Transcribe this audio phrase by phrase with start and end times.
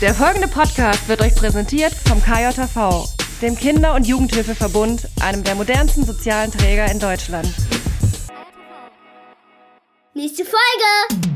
[0.00, 3.04] Der folgende Podcast wird euch präsentiert vom KJV,
[3.42, 7.46] dem Kinder- und Jugendhilfeverbund, einem der modernsten sozialen Träger in Deutschland.
[10.14, 11.28] Nächste Folge!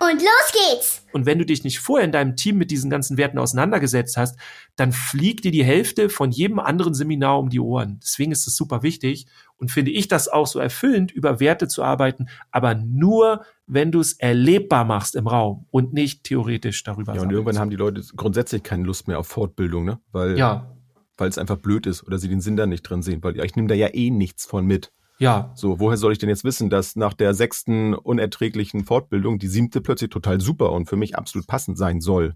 [0.00, 1.02] Und los geht's!
[1.14, 4.38] Und wenn du dich nicht vorher in deinem Team mit diesen ganzen Werten auseinandergesetzt hast,
[4.76, 8.00] dann fliegt dir die Hälfte von jedem anderen Seminar um die Ohren.
[8.02, 9.26] Deswegen ist es super wichtig
[9.60, 14.00] und finde ich das auch so erfüllend, über Werte zu arbeiten, aber nur, wenn du
[14.00, 17.14] es erlebbar machst im Raum und nicht theoretisch darüber.
[17.14, 20.00] Ja, und irgendwann haben die Leute grundsätzlich keine Lust mehr auf Fortbildung, ne?
[20.10, 20.74] Weil, ja.
[21.16, 23.54] weil es einfach blöd ist oder sie den Sinn da nicht drin sehen, weil ich
[23.54, 24.92] nehme da ja eh nichts von mit.
[25.18, 25.52] Ja.
[25.54, 29.82] So, woher soll ich denn jetzt wissen, dass nach der sechsten unerträglichen Fortbildung die siebte
[29.82, 32.34] plötzlich total super und für mich absolut passend sein soll?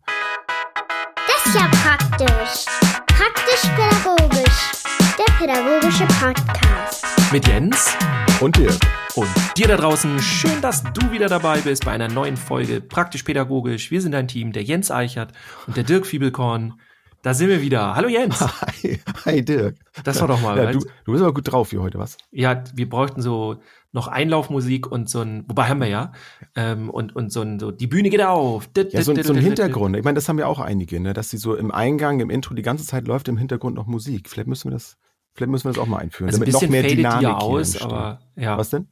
[1.27, 2.67] Das ist ja praktisch.
[3.07, 4.85] Praktisch-pädagogisch.
[5.17, 7.14] Der pädagogische Podcast.
[7.33, 7.97] Mit Jens
[8.41, 8.71] Und dir?
[9.17, 10.19] und dir da draußen.
[10.21, 13.91] Schön, dass du wieder dabei bist bei einer neuen Folge Praktisch-Pädagogisch.
[13.91, 15.33] Wir sind ein Team, der Jens Eichert
[15.67, 16.75] und der Dirk Fiebelkorn.
[17.23, 17.95] Da sind wir wieder.
[17.95, 18.41] Hallo Jens.
[18.61, 19.77] Hi, hi Dirk.
[20.05, 20.73] Das war doch mal Ja, was.
[20.73, 22.19] du, du bist aber gut drauf hier heute, was?
[22.33, 23.57] Ja, wir bräuchten so
[23.93, 26.13] noch Einlaufmusik und so ein, wobei haben wir ja,
[26.57, 28.69] ähm, und, und so ein, so, die Bühne geht auf.
[28.77, 29.97] Ja, so, so ein Hintergrund.
[29.97, 31.13] Ich meine, das haben ja auch einige, ne?
[31.15, 34.29] dass sie so im Eingang, im Intro die ganze Zeit läuft im Hintergrund noch Musik.
[34.29, 34.97] Vielleicht müssen wir das,
[35.35, 37.69] vielleicht müssen wir das auch mal einführen, Also ein damit noch mehr Dynamik hier aus,
[37.75, 37.83] entsteht.
[37.83, 38.57] aber ja.
[38.59, 38.89] Was denn?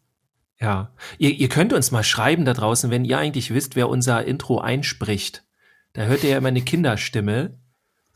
[0.61, 0.93] Ja.
[1.19, 4.59] Ihr, ihr könnt uns mal schreiben da draußen, wenn ihr eigentlich wisst, wer unser Intro
[4.61, 5.45] einspricht.
[5.93, 7.59] Da hört ihr ja immer eine Kinderstimme.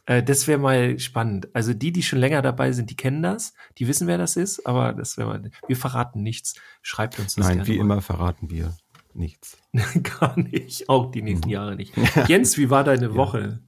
[0.06, 1.48] Äh, das wäre mal spannend.
[1.54, 3.52] Also die, die schon länger dabei sind, die kennen das.
[3.78, 6.54] Die wissen, wer das ist, aber das wäre mal, wir verraten nichts.
[6.82, 7.80] Schreibt uns das Nein, wie mal.
[7.82, 8.76] immer verraten wir
[9.12, 9.58] nichts.
[10.20, 10.88] Gar nicht.
[10.88, 11.24] Auch die Mhm.
[11.28, 11.92] nächsten Jahre nicht.
[12.28, 13.60] Jens, wie war deine Woche?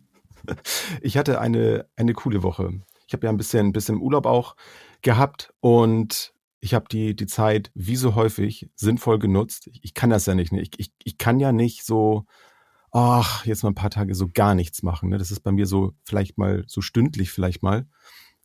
[1.03, 2.81] Ich hatte eine, eine coole Woche.
[3.09, 4.55] Ich habe ja ein bisschen, ein bisschen Urlaub auch
[5.03, 9.69] gehabt und ich habe die, die Zeit wie so häufig sinnvoll genutzt.
[9.69, 10.53] Ich, ich kann das ja nicht.
[10.53, 10.61] Ne?
[10.61, 12.27] Ich, ich, ich kann ja nicht so,
[12.91, 15.09] ach, jetzt mal ein paar Tage so gar nichts machen.
[15.09, 15.19] Ne?
[15.19, 17.87] Das ist bei mir so vielleicht mal so stündlich vielleicht mal.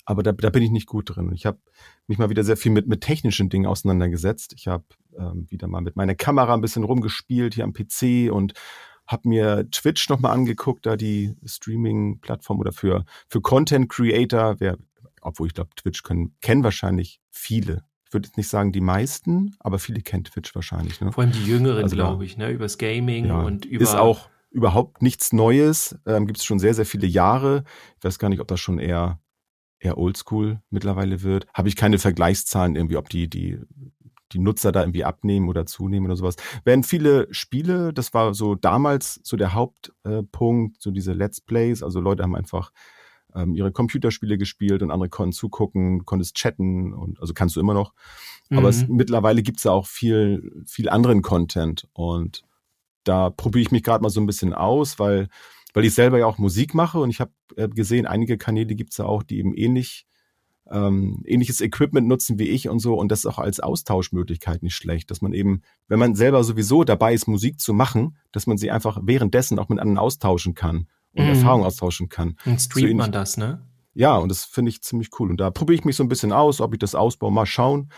[0.05, 1.31] Aber da, da bin ich nicht gut drin.
[1.33, 1.59] Ich habe
[2.07, 4.53] mich mal wieder sehr viel mit, mit technischen Dingen auseinandergesetzt.
[4.55, 4.85] Ich habe
[5.17, 8.53] ähm, wieder mal mit meiner Kamera ein bisschen rumgespielt hier am PC und
[9.07, 14.77] habe mir Twitch nochmal angeguckt, da die Streaming-Plattform oder für, für Content Creator, wer,
[15.21, 17.83] obwohl ich glaube, Twitch können, kennen wahrscheinlich viele.
[18.05, 21.01] Ich würde jetzt nicht sagen die meisten, aber viele kennen Twitch wahrscheinlich.
[21.01, 21.11] Ne?
[21.11, 22.51] Vor allem die Jüngeren, Also glaube ich, ne?
[22.51, 23.83] Übers Gaming Ja, und über.
[23.83, 25.97] ist auch überhaupt nichts Neues.
[26.05, 27.63] Ähm, Gibt es schon sehr, sehr viele Jahre.
[27.97, 29.19] Ich weiß gar nicht, ob das schon eher,
[29.79, 31.47] eher oldschool mittlerweile wird.
[31.53, 33.59] Habe ich keine Vergleichszahlen irgendwie, ob die, die,
[34.33, 36.35] die Nutzer da irgendwie abnehmen oder zunehmen oder sowas.
[36.65, 41.83] Werden viele Spiele, das war so damals so der Hauptpunkt, Punkt, so diese Let's Plays.
[41.83, 42.71] Also Leute haben einfach
[43.35, 47.73] ähm, ihre Computerspiele gespielt und andere konnten zugucken, konntest chatten und also kannst du immer
[47.73, 47.93] noch.
[48.51, 48.95] Aber es, Mhm.
[48.95, 52.43] mittlerweile gibt's ja auch viel, viel anderen Content und
[53.03, 55.27] da probiere ich mich gerade mal so ein bisschen aus, weil,
[55.73, 58.97] weil ich selber ja auch Musik mache und ich habe äh, gesehen, einige Kanäle gibt's
[58.97, 60.05] ja auch, die eben ähnlich
[60.73, 64.75] ähm, ähnliches Equipment nutzen wie ich und so und das ist auch als Austauschmöglichkeit nicht
[64.75, 68.57] schlecht, dass man eben, wenn man selber sowieso dabei ist, Musik zu machen, dass man
[68.57, 71.29] sie einfach währenddessen auch mit anderen austauschen kann und Mhm.
[71.29, 72.37] Erfahrungen austauschen kann.
[72.45, 73.61] und streamt so man das, ne?
[73.93, 75.29] Ja, und das finde ich ziemlich cool.
[75.29, 77.91] Und da probiere ich mich so ein bisschen aus, ob ich das ausbaue, mal schauen,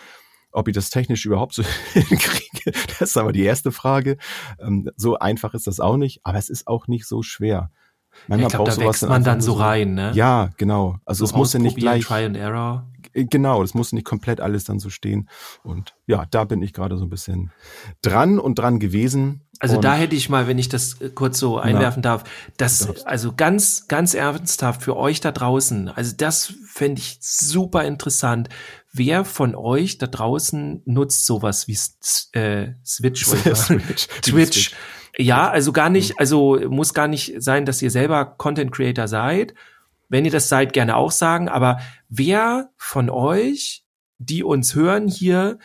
[0.51, 1.63] ob ich das technisch überhaupt so
[1.93, 2.71] hinkriege.
[2.99, 4.17] Das ist aber die erste Frage.
[4.59, 7.71] Ähm, so einfach ist das auch nicht, aber es ist auch nicht so schwer.
[8.27, 10.11] Ja, ich glaube, da wächst man dann so rein, ne?
[10.13, 10.97] Ja, genau.
[11.05, 12.87] Also so es muss ja nicht gleich, Try and Error.
[13.13, 15.29] äh, genau, das muss nicht komplett alles dann so stehen.
[15.63, 17.51] Und ja, da bin ich gerade so ein bisschen
[18.01, 19.41] dran und dran gewesen.
[19.59, 22.23] Also und da hätte ich mal, wenn ich das äh, kurz so einwerfen darf,
[22.57, 28.49] das, also ganz, ganz ernsthaft für euch da draußen, also das fände ich super interessant.
[28.91, 31.77] Wer von euch da draußen nutzt sowas wie
[32.37, 33.55] äh, Switch, sagen.
[33.55, 34.07] Switch.
[34.21, 34.75] Twitch.
[35.17, 39.53] Ja, also gar nicht, also muss gar nicht sein, dass ihr selber Content Creator seid.
[40.09, 41.49] Wenn ihr das seid, gerne auch sagen.
[41.49, 43.83] Aber wer von euch,
[44.17, 45.59] die uns hören hier,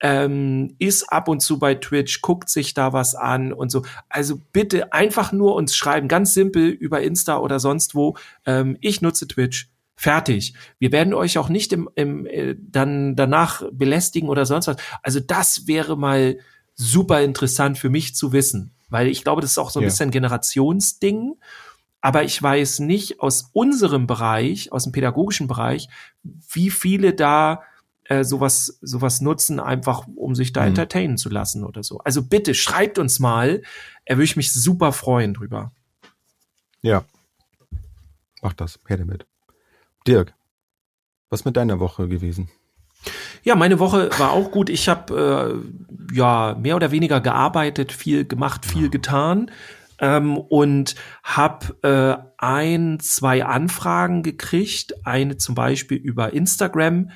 [0.00, 3.82] ähm, ist ab und zu bei Twitch, guckt sich da was an und so.
[4.08, 8.16] Also bitte einfach nur uns schreiben, ganz simpel über Insta oder sonst wo.
[8.44, 9.70] Ähm, ich nutze Twitch.
[9.98, 10.52] Fertig.
[10.78, 14.76] Wir werden euch auch nicht im, im, äh, dann danach belästigen oder sonst was.
[15.02, 16.38] Also das wäre mal
[16.74, 19.88] super interessant für mich zu wissen, weil ich glaube, das ist auch so ein Ja.
[19.88, 21.34] bisschen Generationsding.
[22.00, 25.88] Aber ich weiß nicht aus unserem Bereich, aus dem pädagogischen Bereich,
[26.22, 27.62] wie viele da
[28.08, 30.68] äh, sowas, sowas nutzen, einfach um sich da Mhm.
[30.68, 31.98] entertainen zu lassen oder so.
[31.98, 33.62] Also bitte schreibt uns mal.
[34.04, 35.72] Er würde ich mich super freuen drüber.
[36.82, 37.04] Ja.
[38.42, 38.78] Mach das.
[38.86, 39.26] Her damit.
[40.06, 40.34] Dirk,
[41.30, 42.48] was mit deiner Woche gewesen?
[43.42, 44.68] Ja, meine Woche war auch gut.
[44.70, 45.62] Ich habe
[46.12, 49.50] äh, ja mehr oder weniger gearbeitet, viel gemacht, viel getan.
[49.98, 54.94] ähm, und habe äh, ein, zwei Anfragen gekriegt.
[55.06, 57.10] Eine zum Beispiel über Instagram,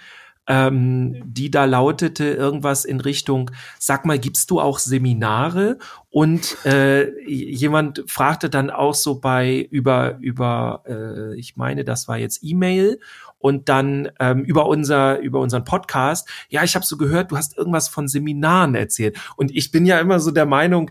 [0.47, 5.79] ähm, die da lautete irgendwas in Richtung, sag mal, gibst du auch Seminare?
[6.09, 12.19] Und äh, jemand fragte dann auch so bei über über, äh, ich meine, das war
[12.19, 12.99] jetzt E-Mail
[13.41, 16.29] und dann ähm, über unser über unseren Podcast.
[16.49, 19.19] Ja, ich habe so gehört, du hast irgendwas von Seminaren erzählt.
[19.37, 20.91] Und ich bin ja immer so der Meinung,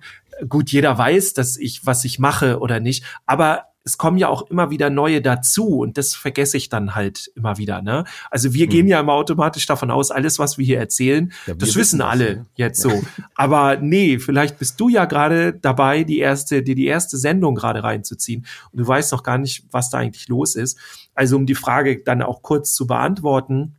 [0.49, 4.43] gut, jeder weiß, dass ich was ich mache oder nicht, aber es kommen ja auch
[4.51, 7.81] immer wieder neue dazu und das vergesse ich dann halt immer wieder.
[7.81, 8.05] Ne?
[8.29, 8.69] Also wir hm.
[8.69, 12.35] gehen ja immer automatisch davon aus, alles, was wir hier erzählen, ja, das wissen alle
[12.35, 13.01] das, jetzt so.
[13.35, 17.83] Aber nee, vielleicht bist du ja gerade dabei, die erste, dir die erste Sendung gerade
[17.83, 20.77] reinzuziehen und du weißt noch gar nicht, was da eigentlich los ist.
[21.15, 23.75] Also um die Frage dann auch kurz zu beantworten.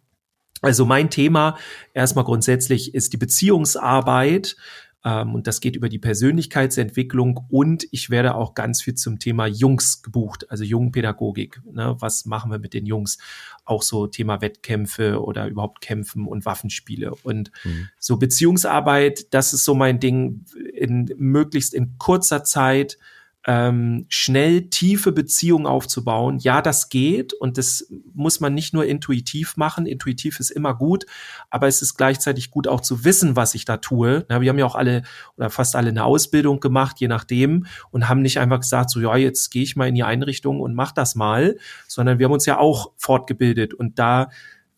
[0.60, 1.56] Also mein Thema
[1.94, 4.56] erstmal grundsätzlich ist die Beziehungsarbeit
[5.04, 9.46] ähm, und das geht über die Persönlichkeitsentwicklung und ich werde auch ganz viel zum Thema
[9.46, 11.60] Jungs gebucht, also Jungpädagogik.
[11.72, 11.96] Ne?
[12.00, 13.18] Was machen wir mit den Jungs?
[13.64, 17.14] Auch so Thema Wettkämpfe oder überhaupt Kämpfen und Waffenspiele.
[17.22, 17.88] Und mhm.
[17.98, 20.44] so Beziehungsarbeit, das ist so mein Ding,
[20.74, 22.98] in möglichst in kurzer Zeit
[23.46, 26.38] ähm, schnell tiefe Beziehungen aufzubauen.
[26.40, 29.86] Ja, das geht und das muss man nicht nur intuitiv machen.
[29.86, 31.06] Intuitiv ist immer gut,
[31.48, 34.26] aber es ist gleichzeitig gut auch zu wissen, was ich da tue.
[34.28, 35.02] Ja, wir haben ja auch alle
[35.36, 39.16] oder fast alle eine Ausbildung gemacht, je nachdem, und haben nicht einfach gesagt, so ja,
[39.16, 41.56] jetzt gehe ich mal in die Einrichtung und mach das mal,
[41.88, 44.28] sondern wir haben uns ja auch fortgebildet und da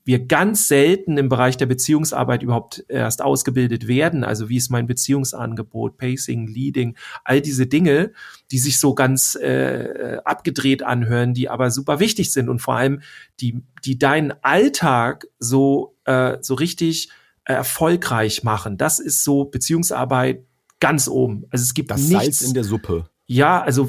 [0.04, 4.25] wir ganz selten im Bereich der Beziehungsarbeit überhaupt erst ausgebildet werden.
[4.25, 8.12] Also wie ist mein Beziehungsangebot, Pacing, Leading, all diese Dinge,
[8.50, 13.00] die sich so ganz äh, abgedreht anhören, die aber super wichtig sind und vor allem
[13.40, 17.10] die, die deinen Alltag so äh, so richtig
[17.44, 18.76] erfolgreich machen.
[18.76, 20.44] Das ist so Beziehungsarbeit
[20.81, 21.44] ganz oben.
[21.50, 23.08] Also es gibt das nichts, Salz in der Suppe.
[23.32, 23.88] Ja, also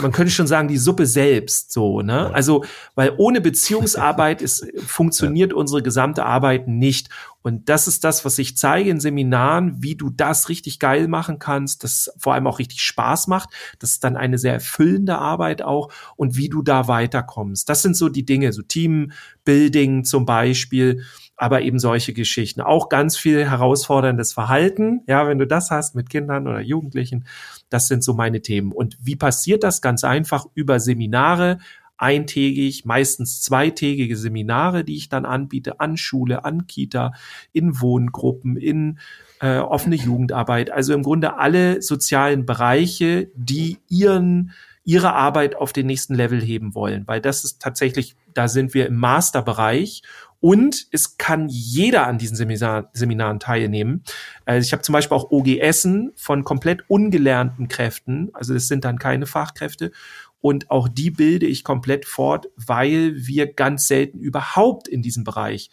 [0.00, 2.12] man könnte schon sagen, die Suppe selbst so, ne?
[2.12, 2.30] Ja.
[2.30, 2.64] Also,
[2.94, 5.58] weil ohne Beziehungsarbeit ist, funktioniert ja.
[5.58, 7.10] unsere gesamte Arbeit nicht.
[7.42, 11.38] Und das ist das, was ich zeige in Seminaren, wie du das richtig geil machen
[11.38, 13.50] kannst, das vor allem auch richtig Spaß macht.
[13.78, 17.68] Das ist dann eine sehr erfüllende Arbeit auch und wie du da weiterkommst.
[17.68, 21.02] Das sind so die Dinge, so Teambuilding zum Beispiel
[21.42, 22.60] aber eben solche Geschichten.
[22.60, 25.00] Auch ganz viel herausforderndes Verhalten.
[25.08, 27.24] Ja, wenn du das hast mit Kindern oder Jugendlichen,
[27.68, 28.70] das sind so meine Themen.
[28.70, 29.82] Und wie passiert das?
[29.82, 31.58] Ganz einfach über Seminare,
[31.96, 37.10] eintägig, meistens zweitägige Seminare, die ich dann anbiete an Schule, an Kita,
[37.50, 39.00] in Wohngruppen, in
[39.40, 40.70] äh, offene Jugendarbeit.
[40.70, 44.52] Also im Grunde alle sozialen Bereiche, die ihren
[44.84, 48.86] ihre Arbeit auf den nächsten Level heben wollen, weil das ist tatsächlich, da sind wir
[48.86, 50.02] im Masterbereich
[50.40, 54.02] und es kann jeder an diesen Seminar, Seminaren teilnehmen.
[54.44, 58.30] Also ich habe zum Beispiel auch OGSen von komplett ungelernten Kräften.
[58.32, 59.92] Also das sind dann keine Fachkräfte.
[60.40, 65.70] Und auch die bilde ich komplett fort, weil wir ganz selten überhaupt in diesem Bereich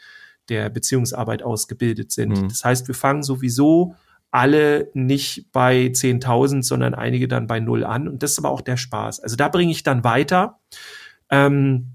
[0.50, 2.40] der Beziehungsarbeit ausgebildet sind.
[2.40, 2.50] Mhm.
[2.50, 3.96] Das heißt, wir fangen sowieso
[4.32, 8.08] alle nicht bei 10.000, sondern einige dann bei null an.
[8.08, 9.20] Und das ist aber auch der Spaß.
[9.22, 10.60] Also da bringe ich dann weiter.
[11.30, 11.94] Ähm,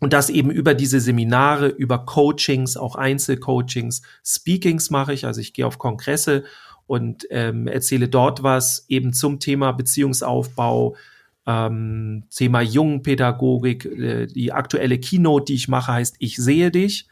[0.00, 5.24] und das eben über diese Seminare, über Coachings, auch Einzelcoachings, Speakings mache ich.
[5.26, 6.44] Also ich gehe auf Kongresse
[6.86, 10.96] und ähm, erzähle dort was eben zum Thema Beziehungsaufbau,
[11.46, 13.84] ähm, Thema Jungenpädagogik.
[13.84, 17.06] Äh, die aktuelle Keynote, die ich mache, heißt Ich sehe dich.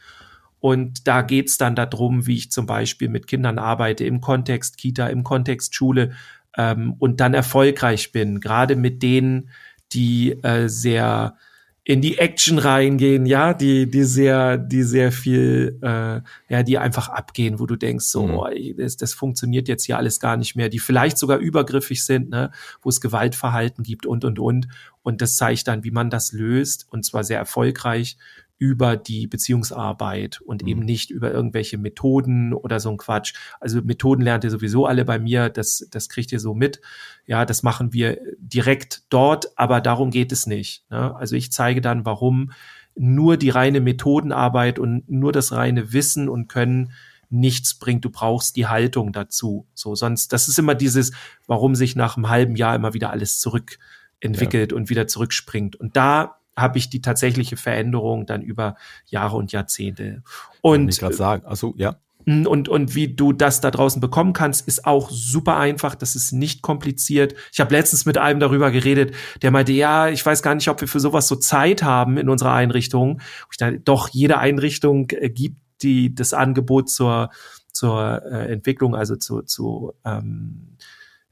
[0.62, 5.08] Und da geht's dann darum, wie ich zum Beispiel mit Kindern arbeite im Kontext Kita,
[5.08, 6.12] im Kontext Schule
[6.56, 9.50] ähm, und dann erfolgreich bin, gerade mit denen,
[9.92, 11.36] die äh, sehr
[11.84, 17.08] in die Action reingehen, ja, die, die sehr, die sehr viel, äh, ja, die einfach
[17.08, 18.34] abgehen, wo du denkst, so, mhm.
[18.34, 22.30] oh, das, das funktioniert jetzt hier alles gar nicht mehr, die vielleicht sogar übergriffig sind,
[22.30, 22.52] ne,
[22.82, 24.68] wo es Gewaltverhalten gibt und und und.
[25.02, 28.16] Und das zeigt dann, wie man das löst, und zwar sehr erfolgreich
[28.58, 30.68] über die Beziehungsarbeit und mhm.
[30.68, 33.34] eben nicht über irgendwelche Methoden oder so ein Quatsch.
[33.60, 36.80] Also Methoden lernt ihr sowieso alle bei mir, das, das kriegt ihr so mit.
[37.26, 40.88] Ja, das machen wir direkt dort, aber darum geht es nicht.
[40.90, 41.14] Ne?
[41.16, 42.52] Also ich zeige dann, warum
[42.94, 46.92] nur die reine Methodenarbeit und nur das reine Wissen und Können
[47.32, 48.04] nichts bringt.
[48.04, 49.66] Du brauchst die Haltung dazu.
[49.74, 51.12] So, sonst, das ist immer dieses,
[51.46, 54.76] warum sich nach einem halben Jahr immer wieder alles zurückentwickelt ja.
[54.76, 55.76] und wieder zurückspringt.
[55.76, 60.22] Und da habe ich die tatsächliche Veränderung dann über Jahre und Jahrzehnte.
[60.60, 61.96] Und ich gerade sagen, also ja.
[62.24, 65.94] Mm, und, und wie du das da draußen bekommen kannst, ist auch super einfach.
[65.94, 67.34] Das ist nicht kompliziert.
[67.52, 70.80] Ich habe letztens mit einem darüber geredet, der meinte, ja, ich weiß gar nicht, ob
[70.80, 73.20] wir für sowas so Zeit haben in unserer Einrichtung.
[73.50, 77.30] Ich dachte, doch, jede Einrichtung äh, gibt die das Angebot zur,
[77.72, 80.76] zur äh, Entwicklung, also zu, zu ähm,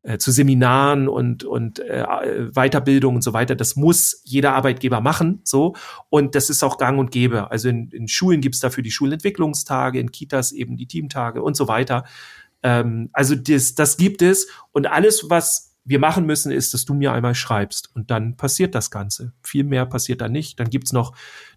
[0.02, 2.04] äh, zu Seminaren und und äh,
[2.52, 3.54] Weiterbildung und so weiter.
[3.54, 5.74] Das muss jeder Arbeitgeber machen, so
[6.08, 7.50] und das ist auch Gang und Gäbe.
[7.50, 11.68] Also in, in Schulen gibt's dafür die Schulentwicklungstage, in Kitas eben die Teamtage und so
[11.68, 12.04] weiter.
[12.62, 16.94] Ähm, also das, das gibt es und alles, was wir machen müssen, ist, dass du
[16.94, 19.32] mir einmal schreibst und dann passiert das Ganze.
[19.42, 20.60] Viel mehr passiert da nicht.
[20.60, 21.14] Dann gibt's noch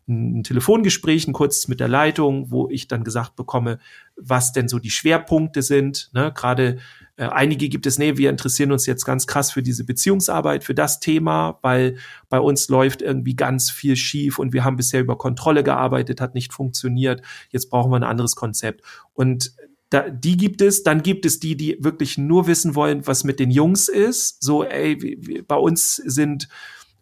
[0.08, 3.80] ein Telefongespräch, ein kurzes mit der Leitung, wo ich dann gesagt bekomme,
[4.16, 6.10] was denn so die Schwerpunkte sind.
[6.14, 6.32] Ne?
[6.34, 6.80] Gerade
[7.16, 10.74] äh, einige gibt es, nee, wir interessieren uns jetzt ganz krass für diese Beziehungsarbeit, für
[10.74, 11.98] das Thema, weil
[12.30, 16.34] bei uns läuft irgendwie ganz viel schief und wir haben bisher über Kontrolle gearbeitet, hat
[16.34, 17.22] nicht funktioniert.
[17.50, 18.82] Jetzt brauchen wir ein anderes Konzept.
[19.14, 19.54] Und
[19.90, 23.40] da, die gibt es, dann gibt es die, die wirklich nur wissen wollen, was mit
[23.40, 24.42] den Jungs ist.
[24.42, 26.48] So, ey, bei uns sind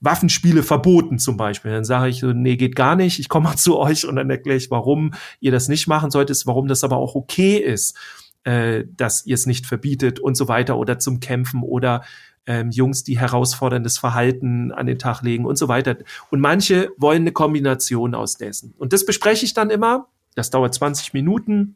[0.02, 1.72] Waffenspiele verboten zum Beispiel.
[1.72, 3.20] Dann sage ich so, nee, geht gar nicht.
[3.20, 6.42] Ich komme mal zu euch und dann erkläre ich, warum ihr das nicht machen solltet,
[6.46, 7.96] warum das aber auch okay ist,
[8.44, 12.04] äh, dass ihr es nicht verbietet und so weiter oder zum Kämpfen oder
[12.48, 15.98] ähm, Jungs, die herausforderndes Verhalten an den Tag legen und so weiter.
[16.30, 18.74] Und manche wollen eine Kombination aus dessen.
[18.78, 20.08] Und das bespreche ich dann immer.
[20.36, 21.76] Das dauert 20 Minuten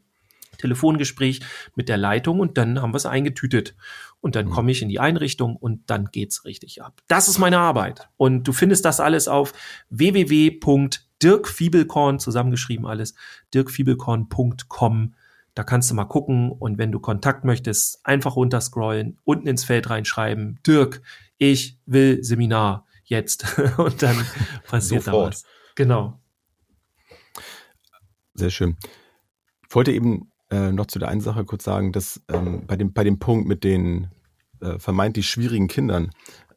[0.58, 1.40] Telefongespräch
[1.74, 3.74] mit der Leitung und dann haben wir es eingetütet.
[4.20, 4.50] Und dann mhm.
[4.50, 7.00] komme ich in die Einrichtung und dann geht's richtig ab.
[7.06, 8.08] Das ist meine Arbeit.
[8.16, 9.52] Und du findest das alles auf
[9.90, 13.14] www.dirkfiebelkorn, zusammengeschrieben alles,
[13.54, 15.14] dirkfiebelkorn.com.
[15.56, 19.88] Da kannst du mal gucken und wenn du Kontakt möchtest, einfach runterscrollen, unten ins Feld
[19.88, 21.00] reinschreiben, Dirk,
[21.38, 23.58] ich will Seminar jetzt.
[23.78, 24.22] und dann
[24.68, 25.46] passiert da was.
[25.74, 26.20] Genau.
[28.34, 28.76] Sehr schön.
[29.66, 32.92] Ich wollte eben äh, noch zu der einen Sache kurz sagen, dass ähm, bei, dem,
[32.92, 34.10] bei dem Punkt mit den
[34.60, 36.10] äh, vermeintlich schwierigen Kindern,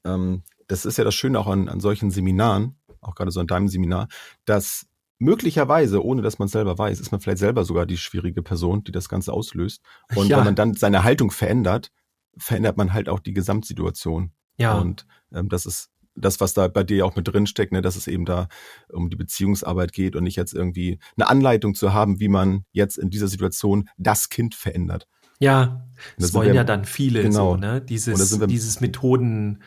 [0.04, 3.48] ähm, das ist ja das Schöne auch an, an solchen Seminaren, auch gerade so an
[3.48, 4.10] deinem Seminar,
[4.44, 4.88] dass
[5.20, 8.84] möglicherweise, ohne dass man es selber weiß, ist man vielleicht selber sogar die schwierige Person,
[8.84, 9.82] die das Ganze auslöst.
[10.16, 10.38] Und ja.
[10.38, 11.92] wenn man dann seine Haltung verändert,
[12.38, 14.32] verändert man halt auch die Gesamtsituation.
[14.58, 14.78] Ja.
[14.78, 17.96] Und ähm, das ist das, was da bei dir auch mit drin steckt, ne, dass
[17.96, 18.48] es eben da
[18.92, 22.98] um die Beziehungsarbeit geht und nicht jetzt irgendwie eine Anleitung zu haben, wie man jetzt
[22.98, 25.08] in dieser Situation das Kind verändert.
[25.40, 27.54] Ja, das, wollen wir, ja dann viele genau.
[27.54, 27.82] so, ne?
[27.82, 29.62] Dieses, dieses Methoden,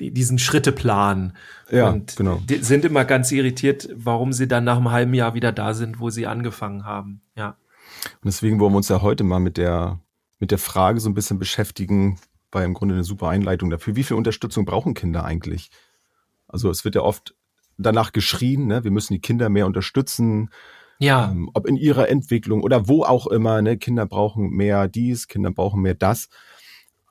[0.00, 1.34] diesen Schritteplan.
[1.70, 2.40] Ja, und genau.
[2.48, 6.00] Die sind immer ganz irritiert, warum sie dann nach einem halben Jahr wieder da sind,
[6.00, 7.20] wo sie angefangen haben.
[7.36, 7.56] Ja.
[8.14, 10.00] Und deswegen wollen wir uns ja heute mal mit der,
[10.38, 12.18] mit der Frage so ein bisschen beschäftigen,
[12.52, 13.96] war ja im Grunde eine super Einleitung dafür.
[13.96, 15.70] Wie viel Unterstützung brauchen Kinder eigentlich?
[16.46, 17.34] Also es wird ja oft
[17.76, 18.84] danach geschrien, ne?
[18.84, 20.50] wir müssen die Kinder mehr unterstützen.
[20.98, 21.30] Ja.
[21.30, 23.76] Ähm, ob in ihrer Entwicklung oder wo auch immer, ne?
[23.76, 26.28] Kinder brauchen mehr dies, Kinder brauchen mehr das.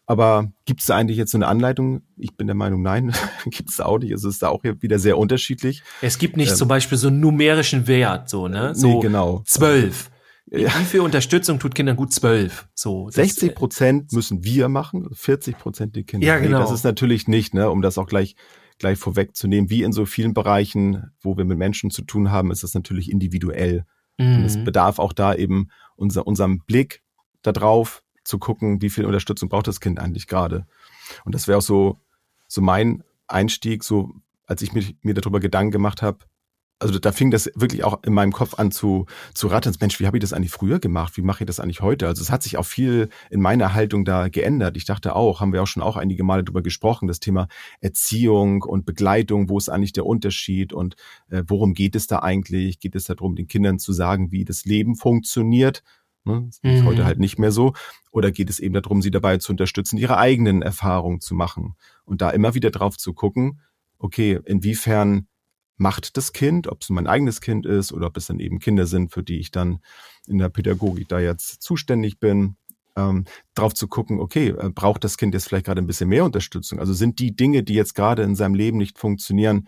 [0.10, 2.02] Aber gibt es da eigentlich jetzt so eine Anleitung?
[2.16, 3.14] Ich bin der Meinung, nein,
[3.46, 4.12] gibt es auch nicht.
[4.12, 5.84] Es ist da auch wieder sehr unterschiedlich.
[6.02, 8.74] Es gibt nicht ähm, zum Beispiel so einen numerischen Wert, so, ne?
[8.74, 9.44] So nee, genau.
[9.46, 10.10] Zwölf.
[10.50, 10.70] Ja.
[10.80, 12.14] Wie viel Unterstützung tut Kindern gut?
[12.14, 12.70] Zwölf.
[12.74, 13.10] So.
[13.10, 16.26] 60 Prozent müssen wir machen, 40 Prozent die Kinder.
[16.26, 16.60] Ja, genau.
[16.60, 18.36] Nee, das ist natürlich nicht, ne, um das auch gleich
[18.80, 22.64] gleich vorwegzunehmen, wie in so vielen Bereichen, wo wir mit Menschen zu tun haben, ist
[22.64, 23.86] es natürlich individuell.
[24.18, 24.38] Mhm.
[24.38, 24.66] Und es mhm.
[24.66, 27.02] bedarf auch da eben unser, unserem Blick
[27.42, 30.68] darauf zu gucken, wie viel Unterstützung braucht das Kind eigentlich gerade.
[31.24, 31.98] Und das wäre auch so,
[32.48, 34.12] so mein Einstieg, so
[34.46, 36.20] als ich mir, mir darüber Gedanken gemacht habe,
[36.80, 39.74] also da fing das wirklich auch in meinem Kopf an zu, zu rattern.
[39.80, 41.18] Mensch, wie habe ich das eigentlich früher gemacht?
[41.18, 42.08] Wie mache ich das eigentlich heute?
[42.08, 44.78] Also es hat sich auch viel in meiner Haltung da geändert.
[44.78, 47.48] Ich dachte auch, haben wir auch schon auch einige Male darüber gesprochen, das Thema
[47.82, 50.96] Erziehung und Begleitung, wo ist eigentlich der Unterschied und
[51.30, 52.80] äh, worum geht es da eigentlich?
[52.80, 55.82] Geht es darum, den Kindern zu sagen, wie das Leben funktioniert?
[56.28, 56.44] Ne?
[56.46, 56.86] Das ist mhm.
[56.86, 57.74] heute halt nicht mehr so.
[58.12, 61.76] Oder geht es eben darum, sie dabei zu unterstützen, ihre eigenen Erfahrungen zu machen?
[62.06, 63.62] Und da immer wieder drauf zu gucken,
[63.98, 65.28] okay, inwiefern
[65.78, 68.86] macht das Kind, ob es mein eigenes Kind ist oder ob es dann eben Kinder
[68.86, 69.80] sind, für die ich dann
[70.28, 72.58] in der Pädagogik da jetzt zuständig bin,
[72.96, 76.26] ähm, drauf zu gucken, okay, äh, braucht das Kind jetzt vielleicht gerade ein bisschen mehr
[76.26, 76.80] Unterstützung?
[76.80, 79.68] Also sind die Dinge, die jetzt gerade in seinem Leben nicht funktionieren,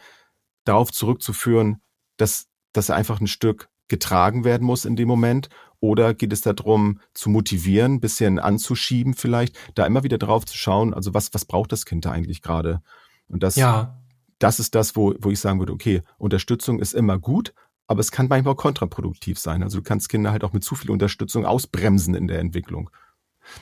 [0.65, 1.81] darauf zurückzuführen,
[2.17, 5.49] dass, dass er einfach ein Stück getragen werden muss in dem Moment?
[5.81, 10.57] Oder geht es darum, zu motivieren, ein bisschen anzuschieben vielleicht, da immer wieder drauf zu
[10.57, 12.81] schauen, also was, was braucht das Kind da eigentlich gerade?
[13.29, 13.99] Und das ja
[14.39, 17.53] das ist das, wo, wo ich sagen würde, okay, Unterstützung ist immer gut,
[17.87, 19.61] aber es kann manchmal kontraproduktiv sein.
[19.61, 22.89] Also du kannst Kinder halt auch mit zu viel Unterstützung ausbremsen in der Entwicklung.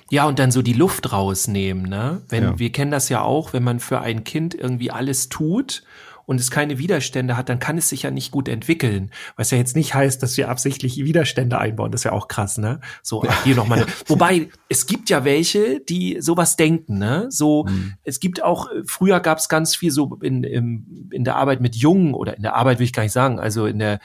[0.10, 2.22] Ja, und dann so die Luft rausnehmen, ne?
[2.28, 2.60] Wenn, ja.
[2.60, 5.84] wir kennen das ja auch, wenn man für ein Kind irgendwie alles tut
[6.28, 9.12] und es keine Widerstände hat, dann kann es sich ja nicht gut entwickeln.
[9.38, 11.90] Was ja jetzt nicht heißt, dass wir absichtlich Widerstände einbauen.
[11.90, 12.82] Das ist ja auch krass, ne?
[13.02, 13.44] So, ja.
[13.46, 13.86] hier nochmal.
[14.08, 17.28] Wobei, es gibt ja welche, die sowas denken, ne?
[17.30, 17.94] So, mhm.
[18.04, 21.78] es gibt auch, früher gab es ganz viel so in, in, in der Arbeit mit
[21.78, 24.00] Jungen oder in der Arbeit will ich gar nicht sagen, also in der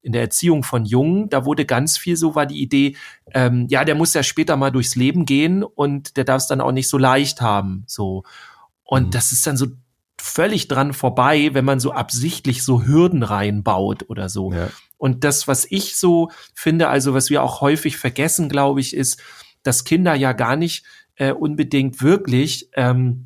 [0.00, 2.94] in der Erziehung von Jungen, da wurde ganz viel so war die Idee,
[3.34, 6.60] ähm, ja, der muss ja später mal durchs Leben gehen und der darf es dann
[6.60, 8.22] auch nicht so leicht haben, so.
[8.84, 9.10] Und mhm.
[9.10, 9.66] das ist dann so
[10.26, 14.52] völlig dran vorbei, wenn man so absichtlich so Hürden reinbaut oder so.
[14.52, 14.68] Ja.
[14.98, 19.22] Und das, was ich so finde, also was wir auch häufig vergessen, glaube ich, ist,
[19.62, 20.84] dass Kinder ja gar nicht
[21.16, 23.25] äh, unbedingt wirklich ähm,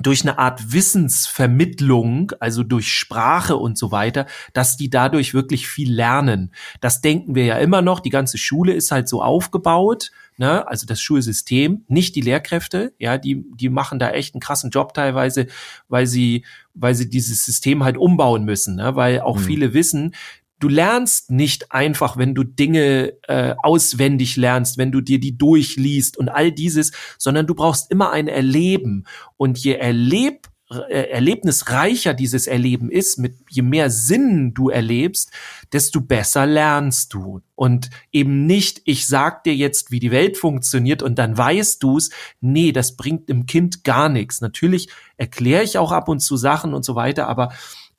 [0.00, 5.92] durch eine Art Wissensvermittlung, also durch Sprache und so weiter, dass die dadurch wirklich viel
[5.92, 6.52] lernen.
[6.80, 8.00] Das denken wir ja immer noch.
[8.00, 10.66] Die ganze Schule ist halt so aufgebaut, ne?
[10.68, 14.94] also das Schulsystem, nicht die Lehrkräfte, ja, die, die machen da echt einen krassen Job
[14.94, 15.46] teilweise,
[15.88, 18.94] weil sie, weil sie dieses System halt umbauen müssen, ne?
[18.94, 19.44] weil auch mhm.
[19.44, 20.14] viele wissen,
[20.58, 26.16] du lernst nicht einfach, wenn du Dinge äh, auswendig lernst, wenn du dir die durchliest
[26.16, 29.04] und all dieses, sondern du brauchst immer ein Erleben.
[29.36, 35.30] Und je erleb äh, erlebnisreicher dieses Erleben ist, mit je mehr Sinnen du erlebst,
[35.72, 37.40] desto besser lernst du.
[37.54, 42.10] Und eben nicht, ich sag dir jetzt, wie die Welt funktioniert und dann weißt du's.
[42.42, 44.42] Nee, das bringt dem Kind gar nichts.
[44.42, 47.50] Natürlich erkläre ich auch ab und zu Sachen und so weiter, aber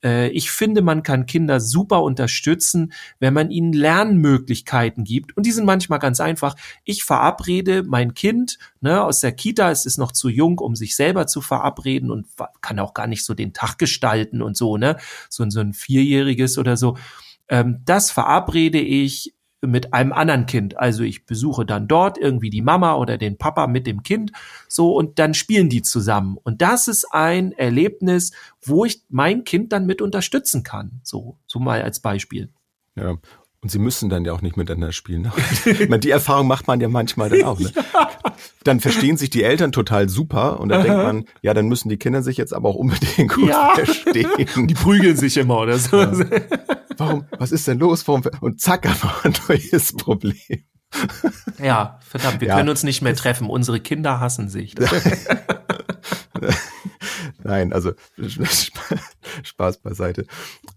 [0.02, 5.36] ich finde, man kann Kinder super unterstützen, wenn man ihnen Lernmöglichkeiten gibt.
[5.36, 6.54] Und die sind manchmal ganz einfach.
[6.84, 10.96] Ich verabrede mein Kind ne, aus der Kita, es ist noch zu jung, um sich
[10.96, 12.26] selber zu verabreden und
[12.60, 14.96] kann auch gar nicht so den Tag gestalten und so, ne?
[15.28, 16.96] So, so ein Vierjähriges oder so.
[17.48, 20.78] Ähm, das verabrede ich mit einem anderen Kind.
[20.78, 24.32] Also ich besuche dann dort irgendwie die Mama oder den Papa mit dem Kind,
[24.68, 26.38] so und dann spielen die zusammen.
[26.42, 31.00] Und das ist ein Erlebnis, wo ich mein Kind dann mit unterstützen kann.
[31.02, 32.48] So, so mal als Beispiel.
[32.96, 33.16] Ja.
[33.62, 35.30] Und sie müssen dann ja auch nicht miteinander spielen.
[35.88, 37.60] meine, die Erfahrung macht man ja manchmal dann auch.
[37.60, 37.70] Ne?
[38.64, 41.96] Dann verstehen sich die Eltern total super und dann denkt man, ja, dann müssen die
[41.96, 43.74] Kinder sich jetzt aber auch unbedingt gut ja.
[43.74, 44.66] verstehen.
[44.66, 45.98] Die prügeln sich immer oder so.
[45.98, 46.12] Ja.
[46.96, 48.06] Warum, was ist denn los?
[48.06, 48.22] Warum?
[48.40, 50.36] Und zack, einfach ein neues Problem.
[51.62, 52.56] Ja, verdammt, wir ja.
[52.56, 53.48] können uns nicht mehr treffen.
[53.48, 54.74] Unsere Kinder hassen sich.
[57.42, 57.92] Nein, also
[59.42, 60.26] Spaß beiseite.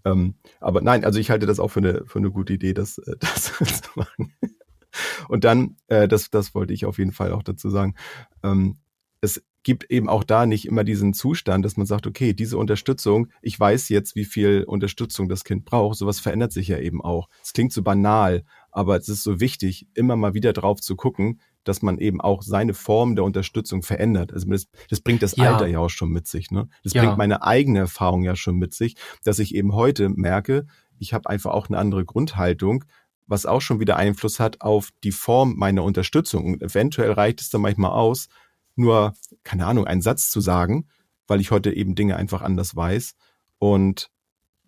[0.04, 2.98] Ähm, aber nein, also ich halte das auch für eine, für eine gute Idee, das,
[2.98, 4.34] äh, das zu machen.
[5.28, 7.94] Und dann, äh, das, das wollte ich auf jeden Fall auch dazu sagen,
[8.42, 8.78] ähm,
[9.20, 13.28] es gibt eben auch da nicht immer diesen Zustand, dass man sagt, okay, diese Unterstützung,
[13.40, 15.96] ich weiß jetzt, wie viel Unterstützung das Kind braucht.
[15.96, 17.28] Sowas verändert sich ja eben auch.
[17.42, 21.40] Es klingt so banal, aber es ist so wichtig, immer mal wieder drauf zu gucken,
[21.62, 24.32] dass man eben auch seine Form der Unterstützung verändert.
[24.32, 25.52] Also das, das bringt das ja.
[25.52, 26.50] Alter ja auch schon mit sich.
[26.50, 26.68] Ne?
[26.82, 27.02] Das ja.
[27.02, 30.66] bringt meine eigene Erfahrung ja schon mit sich, dass ich eben heute merke,
[30.98, 32.84] ich habe einfach auch eine andere Grundhaltung,
[33.26, 36.44] was auch schon wieder Einfluss hat auf die Form meiner Unterstützung.
[36.54, 38.28] Und eventuell reicht es dann manchmal aus,
[38.74, 40.88] nur, keine Ahnung, einen Satz zu sagen,
[41.28, 43.14] weil ich heute eben Dinge einfach anders weiß.
[43.58, 44.10] Und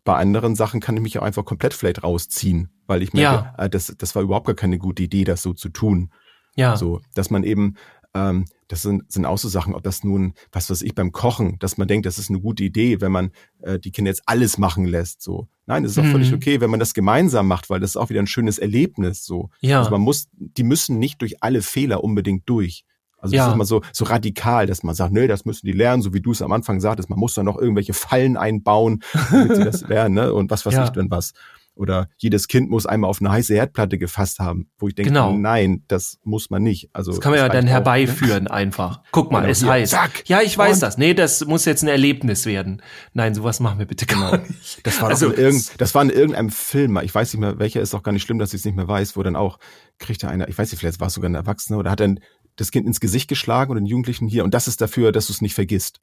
[0.05, 3.65] bei anderen Sachen kann ich mich auch einfach komplett vielleicht rausziehen, weil ich merke, ja.
[3.65, 6.11] äh, das, das war überhaupt gar keine gute Idee, das so zu tun.
[6.57, 6.77] Ja.
[6.77, 7.75] So, dass man eben,
[8.15, 11.59] ähm, das sind, sind auch so Sachen, ob das nun, was weiß ich, beim Kochen,
[11.59, 13.31] dass man denkt, das ist eine gute Idee, wenn man
[13.63, 15.23] äh, die Kinder jetzt alles machen lässt.
[15.23, 16.13] So, nein, das ist auch mhm.
[16.13, 19.25] völlig okay, wenn man das gemeinsam macht, weil das ist auch wieder ein schönes Erlebnis.
[19.25, 19.79] So, ja.
[19.79, 22.85] also man muss, die müssen nicht durch alle Fehler unbedingt durch.
[23.19, 23.43] Also ja.
[23.43, 26.13] das ist immer so, so radikal, dass man sagt, nö, das müssen die lernen, so
[26.13, 29.65] wie du es am Anfang sagtest, man muss da noch irgendwelche Fallen einbauen, damit sie
[29.65, 30.33] das lernen, ne?
[30.33, 30.85] Und was weiß ja.
[30.85, 31.33] ich denn was.
[31.77, 35.37] Oder jedes Kind muss einmal auf eine heiße Herdplatte gefasst haben, wo ich denke, genau.
[35.37, 36.89] nein, das muss man nicht.
[36.95, 38.51] Also das kann man ja dann herbeiführen ne?
[38.51, 39.03] einfach.
[39.13, 39.93] Guck mal, genau, es heißt.
[39.93, 40.97] Zack, ja, ich weiß das.
[40.97, 42.83] Nee, das muss jetzt ein Erlebnis werden.
[43.13, 44.45] Nein, sowas machen wir bitte gar genau.
[44.49, 44.87] nicht.
[44.87, 47.83] Das war, also, in irgend, das war in irgendeinem Film, ich weiß nicht mehr, welcher
[47.83, 49.59] ist auch gar nicht schlimm, dass ich es nicht mehr weiß, wo dann auch
[49.99, 52.21] kriegt er einer, ich weiß nicht, vielleicht war es sogar ein Erwachsener oder hat dann
[52.57, 55.33] das Kind ins Gesicht geschlagen und den Jugendlichen hier und das ist dafür, dass du
[55.35, 56.01] es nicht vergisst.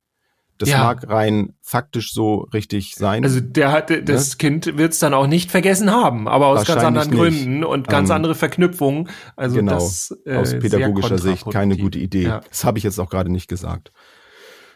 [0.57, 0.83] Das ja.
[0.83, 3.23] mag rein faktisch so richtig sein.
[3.23, 4.37] Also der hat das ne?
[4.37, 7.19] Kind wird es dann auch nicht vergessen haben, aber aus ganz anderen nicht.
[7.19, 9.09] Gründen und ganz ähm, andere Verknüpfungen.
[9.35, 12.23] Also genau, das, äh, aus pädagogischer Sicht keine gute Idee.
[12.23, 12.41] Ja.
[12.47, 13.91] Das habe ich jetzt auch gerade nicht gesagt.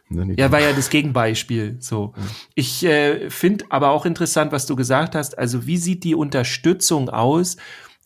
[0.10, 1.78] Ne, ja, war ja das Gegenbeispiel.
[1.80, 2.14] So,
[2.56, 5.38] ich äh, finde aber auch interessant, was du gesagt hast.
[5.38, 7.58] Also wie sieht die Unterstützung aus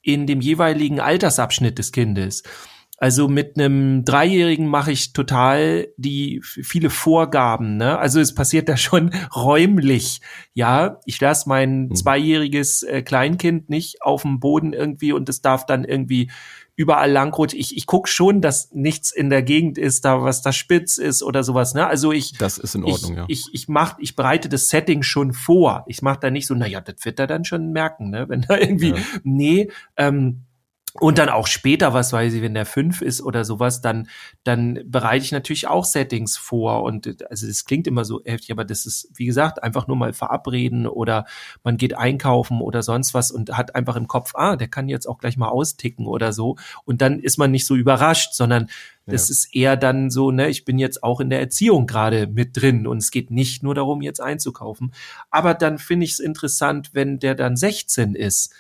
[0.02, 2.44] in dem jeweiligen Altersabschnitt des Kindes?
[3.02, 7.78] Also mit einem Dreijährigen mache ich total die viele Vorgaben.
[7.78, 7.98] Ne?
[7.98, 10.22] Also es passiert da schon räumlich.
[10.54, 11.96] Ja, ich lasse mein mhm.
[11.96, 16.30] zweijähriges äh, Kleinkind nicht auf dem Boden irgendwie und es darf dann irgendwie
[16.76, 17.60] überall langrutschen.
[17.60, 21.24] Ich, ich guck schon, dass nichts in der Gegend ist, da was da spitz ist
[21.24, 21.74] oder sowas.
[21.74, 21.88] Ne?
[21.88, 23.26] Also ich das ist in Ordnung, ich, ja.
[23.30, 25.86] Ich, ich mach, ich bereite das Setting schon vor.
[25.88, 28.26] Ich mache da nicht so, na ja, das wird er dann schon merken, ne?
[28.30, 28.98] Wenn da irgendwie, ja.
[29.24, 30.44] nee, ähm,
[31.00, 34.10] Und dann auch später, was weiß ich, wenn der fünf ist oder sowas, dann,
[34.44, 36.84] dann bereite ich natürlich auch Settings vor.
[36.84, 40.12] Und also das klingt immer so heftig, aber das ist, wie gesagt, einfach nur mal
[40.12, 41.26] verabreden oder
[41.64, 45.08] man geht einkaufen oder sonst was und hat einfach im Kopf, ah, der kann jetzt
[45.08, 46.58] auch gleich mal austicken oder so.
[46.84, 48.68] Und dann ist man nicht so überrascht, sondern
[49.06, 49.34] das ja.
[49.34, 52.86] ist eher dann so, ne, ich bin jetzt auch in der Erziehung gerade mit drin
[52.86, 54.94] und es geht nicht nur darum, jetzt einzukaufen.
[55.30, 58.54] Aber dann finde ich es interessant, wenn der dann 16 ist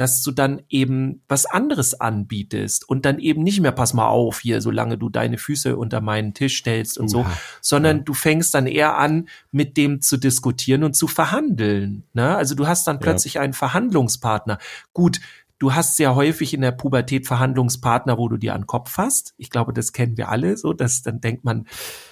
[0.00, 4.40] dass du dann eben was anderes anbietest und dann eben nicht mehr, pass mal auf
[4.40, 7.26] hier, solange du deine Füße unter meinen Tisch stellst und so,
[7.60, 8.02] sondern ja.
[8.04, 12.04] du fängst dann eher an, mit dem zu diskutieren und zu verhandeln.
[12.14, 12.34] Ne?
[12.34, 13.42] Also du hast dann plötzlich ja.
[13.42, 14.56] einen Verhandlungspartner.
[14.94, 15.20] Gut,
[15.58, 19.34] du hast sehr häufig in der Pubertät Verhandlungspartner, wo du dir an den Kopf fasst.
[19.36, 21.66] Ich glaube, das kennen wir alle so, dass dann denkt man,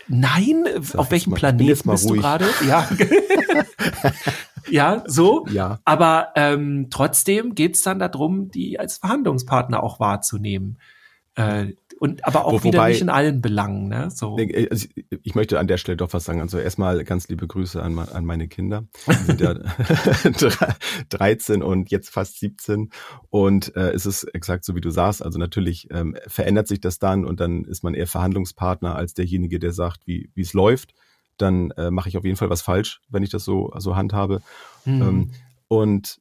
[0.09, 2.16] nein, Sag auf welchem Planeten bist ruhig.
[2.16, 2.48] du gerade?
[2.68, 2.87] Ja.
[4.71, 5.47] ja, so.
[5.51, 5.81] Ja.
[5.85, 10.79] Aber ähm, trotzdem geht's dann darum, die als Verhandlungspartner auch wahrzunehmen.
[11.35, 13.89] Äh, und aber auch Wo, wieder wobei, nicht in allen Belangen.
[13.89, 14.11] Ne?
[14.11, 14.37] So.
[14.37, 16.41] Also ich, ich möchte an der Stelle doch was sagen.
[16.41, 18.85] Also erstmal ganz liebe Grüße an, an meine Kinder.
[19.09, 19.55] Die sind ja
[21.09, 22.91] 13 und jetzt fast 17.
[23.31, 25.25] Und äh, es ist exakt so, wie du sagst.
[25.25, 29.59] Also natürlich ähm, verändert sich das dann und dann ist man eher Verhandlungspartner als derjenige,
[29.59, 30.95] der sagt, wie wie es läuft
[31.38, 34.42] dann äh, mache ich auf jeden Fall was falsch, wenn ich das so, so handhabe.
[34.85, 35.03] Mhm.
[35.03, 35.31] Ähm,
[35.68, 36.18] und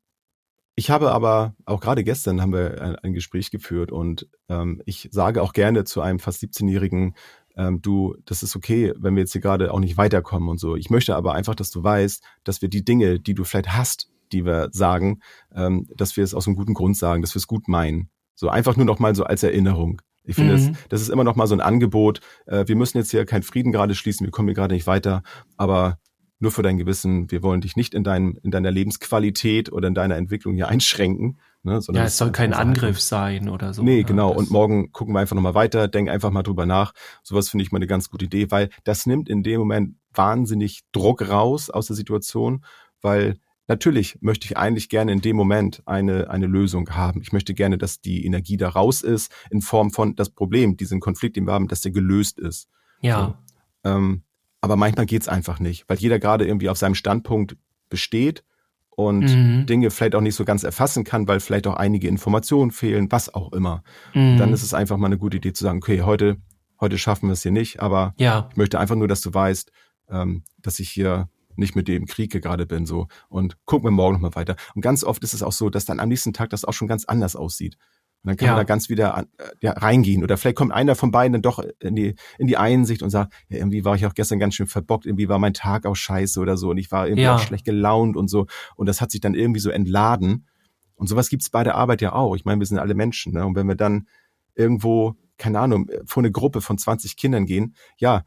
[0.75, 5.09] ich habe aber, auch gerade gestern haben wir ein, ein Gespräch geführt und ähm, ich
[5.11, 7.15] sage auch gerne zu einem fast 17-Jährigen,
[7.55, 10.75] ähm, du, das ist okay, wenn wir jetzt hier gerade auch nicht weiterkommen und so.
[10.75, 14.11] Ich möchte aber einfach, dass du weißt, dass wir die Dinge, die du vielleicht hast,
[14.31, 15.21] die wir sagen,
[15.53, 18.09] ähm, dass wir es aus einem guten Grund sagen, dass wir es gut meinen.
[18.35, 20.01] So einfach nur noch mal so als Erinnerung.
[20.27, 20.73] Ich finde, mhm.
[20.73, 22.19] das, das ist immer noch mal so ein Angebot.
[22.45, 25.23] Äh, wir müssen jetzt hier keinen Frieden gerade schließen, wir kommen hier gerade nicht weiter,
[25.55, 25.97] aber
[26.39, 29.95] nur für dein Gewissen, wir wollen dich nicht in, deinem, in deiner Lebensqualität oder in
[29.95, 31.39] deiner Entwicklung hier einschränken.
[31.63, 33.81] Ne, sondern ja, es soll kein Angriff sein oder so.
[33.81, 34.31] Nee, ja, genau.
[34.31, 36.93] Und morgen gucken wir einfach nochmal weiter, denk einfach mal drüber nach.
[37.23, 40.83] Sowas finde ich mal eine ganz gute Idee, weil das nimmt in dem Moment wahnsinnig
[40.91, 42.63] Druck raus aus der Situation,
[43.01, 47.21] weil Natürlich möchte ich eigentlich gerne in dem Moment eine, eine Lösung haben.
[47.21, 50.99] Ich möchte gerne, dass die Energie da raus ist, in Form von das Problem, diesen
[50.99, 52.69] Konflikt, den wir haben, dass der gelöst ist.
[53.01, 53.37] Ja.
[53.83, 53.91] So.
[53.91, 54.23] Ähm,
[54.61, 57.57] aber manchmal geht's einfach nicht, weil jeder gerade irgendwie auf seinem Standpunkt
[57.89, 58.43] besteht
[58.89, 59.65] und mhm.
[59.65, 63.33] Dinge vielleicht auch nicht so ganz erfassen kann, weil vielleicht auch einige Informationen fehlen, was
[63.33, 63.83] auch immer.
[64.13, 64.37] Mhm.
[64.37, 66.37] Dann ist es einfach mal eine gute Idee zu sagen, okay, heute,
[66.79, 68.47] heute schaffen wir es hier nicht, aber ja.
[68.49, 69.71] ich möchte einfach nur, dass du weißt,
[70.09, 74.13] ähm, dass ich hier nicht mit dem Krieg gerade bin so und gucken wir morgen
[74.13, 74.55] nochmal weiter.
[74.75, 76.87] Und ganz oft ist es auch so, dass dann am nächsten Tag das auch schon
[76.87, 77.77] ganz anders aussieht.
[78.23, 78.51] Und dann kann ja.
[78.53, 80.23] man da ganz wieder an, äh, ja, reingehen.
[80.23, 83.33] Oder vielleicht kommt einer von beiden dann doch in die, in die Einsicht und sagt,
[83.47, 86.39] ja, irgendwie war ich auch gestern ganz schön verbockt, irgendwie war mein Tag auch scheiße
[86.39, 87.35] oder so und ich war irgendwie ja.
[87.35, 88.47] auch schlecht gelaunt und so.
[88.75, 90.47] Und das hat sich dann irgendwie so entladen.
[90.95, 92.35] Und sowas gibt's bei der Arbeit ja auch.
[92.35, 93.33] Ich meine, wir sind alle Menschen.
[93.33, 93.45] Ne?
[93.45, 94.07] Und wenn wir dann
[94.55, 98.23] irgendwo, keine Ahnung, vor eine Gruppe von 20 Kindern gehen, ja,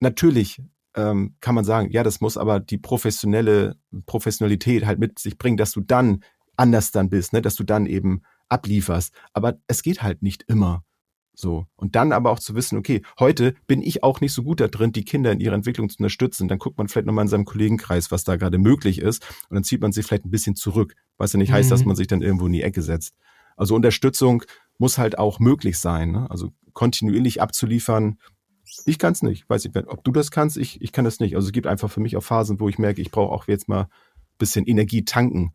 [0.00, 0.62] natürlich
[0.94, 3.76] ähm, kann man sagen, ja, das muss aber die professionelle
[4.06, 6.24] Professionalität halt mit sich bringen, dass du dann
[6.56, 9.14] anders dann bist, ne, dass du dann eben ablieferst.
[9.32, 10.84] Aber es geht halt nicht immer
[11.34, 11.66] so.
[11.76, 14.68] Und dann aber auch zu wissen, okay, heute bin ich auch nicht so gut da
[14.68, 16.48] drin, die Kinder in ihrer Entwicklung zu unterstützen.
[16.48, 19.24] Dann guckt man vielleicht nochmal in seinem Kollegenkreis, was da gerade möglich ist.
[19.48, 21.54] Und dann zieht man sich vielleicht ein bisschen zurück, was ja nicht mhm.
[21.54, 21.88] heißt, dass mhm.
[21.88, 23.14] man sich dann irgendwo in die Ecke setzt.
[23.56, 24.42] Also Unterstützung
[24.78, 26.12] muss halt auch möglich sein.
[26.12, 26.30] Ne?
[26.30, 28.18] Also kontinuierlich abzuliefern,
[28.84, 29.48] ich kann es nicht.
[29.48, 31.36] Weiß ich, ob du das kannst, ich, ich kann das nicht.
[31.36, 33.68] Also es gibt einfach für mich auch Phasen, wo ich merke, ich brauche auch jetzt
[33.68, 33.88] mal
[34.38, 35.52] bisschen Energie tanken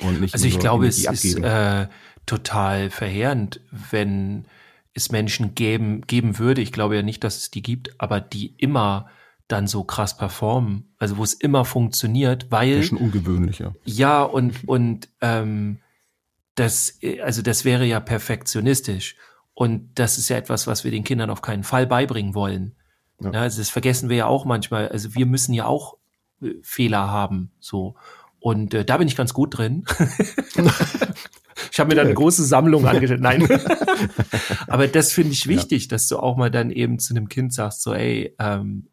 [0.00, 1.44] und nicht Also ich glaube, Energie es abgeben.
[1.44, 1.86] ist äh,
[2.26, 3.60] total verheerend,
[3.90, 4.46] wenn
[4.94, 6.60] es Menschen geben, geben würde.
[6.60, 9.08] Ich glaube ja nicht, dass es die gibt, aber die immer
[9.48, 10.94] dann so krass performen.
[10.98, 12.76] Also wo es immer funktioniert, weil.
[12.76, 13.74] Das ist schon ungewöhnlicher.
[13.84, 15.78] Ja, und, und ähm,
[16.54, 19.16] das, also das wäre ja perfektionistisch.
[19.54, 22.76] Und das ist ja etwas, was wir den Kindern auf keinen Fall beibringen wollen.
[23.20, 23.30] Ja.
[23.30, 24.88] also das vergessen wir ja auch manchmal.
[24.88, 25.98] Also wir müssen ja auch
[26.42, 27.94] äh, Fehler haben, so.
[28.40, 29.84] Und äh, da bin ich ganz gut drin.
[31.70, 33.20] ich habe mir da eine große Sammlung angestellt.
[33.20, 33.46] Nein.
[34.66, 35.88] Aber das finde ich wichtig, ja.
[35.90, 38.88] dass du auch mal dann eben zu einem Kind sagst, so, ey, ähm,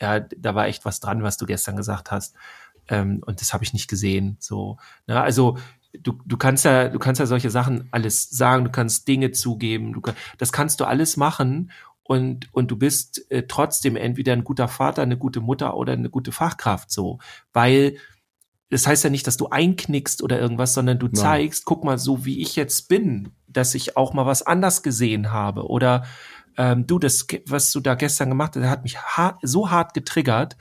[0.00, 2.36] ja, da war echt was dran, was du gestern gesagt hast.
[2.88, 4.36] Ähm, und das habe ich nicht gesehen.
[4.38, 5.20] So, ne?
[5.20, 5.58] also
[6.00, 9.92] du, du kannst ja, du kannst ja solche Sachen alles sagen, du kannst Dinge zugeben,
[9.92, 10.00] du
[10.38, 11.70] das kannst du alles machen
[12.02, 16.10] und, und du bist äh, trotzdem entweder ein guter Vater, eine gute Mutter oder eine
[16.10, 17.18] gute Fachkraft so,
[17.52, 17.96] weil
[18.70, 21.14] das heißt ja nicht, dass du einknickst oder irgendwas, sondern du Nein.
[21.14, 25.32] zeigst, guck mal, so wie ich jetzt bin, dass ich auch mal was anders gesehen
[25.32, 26.04] habe oder
[26.56, 30.56] ähm, du, das, was du da gestern gemacht hast, hat mich hart, so hart getriggert,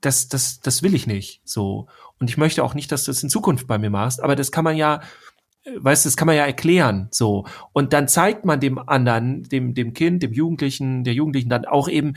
[0.00, 1.40] das, das, das will ich nicht.
[1.44, 1.88] So.
[2.20, 4.22] Und ich möchte auch nicht, dass du es in Zukunft bei mir machst.
[4.22, 5.00] Aber das kann man ja
[5.66, 7.46] weißt du, das kann man ja erklären, so.
[7.72, 11.88] Und dann zeigt man dem anderen, dem, dem Kind, dem Jugendlichen, der Jugendlichen dann auch
[11.88, 12.14] eben,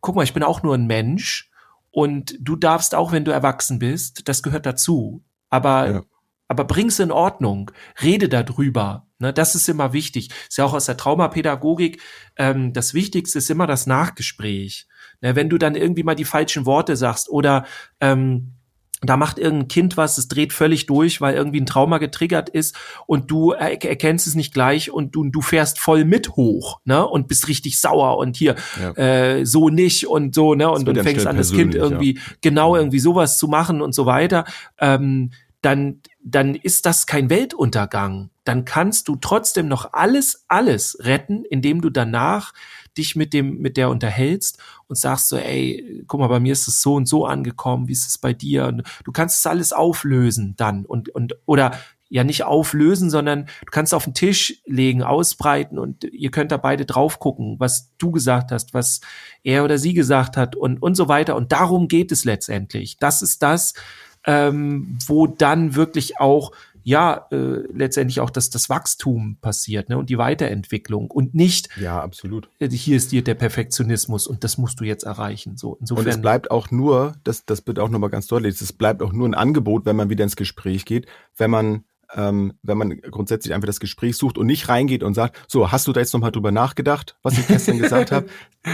[0.00, 1.50] guck mal, ich bin auch nur ein Mensch
[1.90, 5.22] und du darfst auch, wenn du erwachsen bist, das gehört dazu.
[5.48, 6.02] Aber, ja.
[6.48, 7.70] aber bring's in Ordnung,
[8.02, 9.06] rede darüber.
[9.18, 10.30] Ne, das ist immer wichtig.
[10.48, 12.00] Ist ja auch aus der Traumapädagogik.
[12.36, 14.86] Ähm, das Wichtigste ist immer das Nachgespräch.
[15.20, 17.66] Ne, wenn du dann irgendwie mal die falschen Worte sagst oder
[18.00, 18.54] ähm,
[19.02, 22.76] da macht irgendein Kind was, es dreht völlig durch, weil irgendwie ein Trauma getriggert ist
[23.06, 27.06] und du er erkennst es nicht gleich und du, du fährst voll mit hoch, ne?
[27.06, 28.92] Und bist richtig sauer und hier ja.
[28.96, 30.70] äh, so nicht und so, ne?
[30.70, 32.22] Und, und fängst an, das Kind irgendwie ja.
[32.42, 34.44] genau irgendwie sowas zu machen und so weiter.
[34.78, 35.30] Ähm,
[35.62, 38.30] dann, dann ist das kein Weltuntergang.
[38.44, 42.52] Dann kannst du trotzdem noch alles, alles retten, indem du danach
[42.96, 46.68] dich mit dem, mit der unterhältst und sagst so, ey, guck mal, bei mir ist
[46.68, 48.66] es so und so angekommen, wie ist es bei dir?
[48.66, 51.72] Und du kannst es alles auflösen dann und, und, oder
[52.10, 56.56] ja nicht auflösen, sondern du kannst auf den Tisch legen, ausbreiten und ihr könnt da
[56.56, 59.00] beide drauf gucken, was du gesagt hast, was
[59.44, 61.36] er oder sie gesagt hat und, und so weiter.
[61.36, 62.96] Und darum geht es letztendlich.
[62.98, 63.74] Das ist das,
[64.26, 66.50] ähm, wo dann wirklich auch
[66.82, 72.00] ja äh, letztendlich auch das, das Wachstum passiert ne, und die Weiterentwicklung und nicht ja
[72.00, 72.48] absolut.
[72.58, 75.56] äh, hier ist dir der Perfektionismus und das musst du jetzt erreichen.
[75.56, 78.72] So insofern und es bleibt auch nur das das wird auch nochmal ganz deutlich es
[78.72, 82.78] bleibt auch nur ein Angebot wenn man wieder ins Gespräch geht wenn man ähm, wenn
[82.78, 86.00] man grundsätzlich einfach das Gespräch sucht und nicht reingeht und sagt, so, hast du da
[86.00, 88.26] jetzt nochmal drüber nachgedacht, was ich gestern gesagt habe,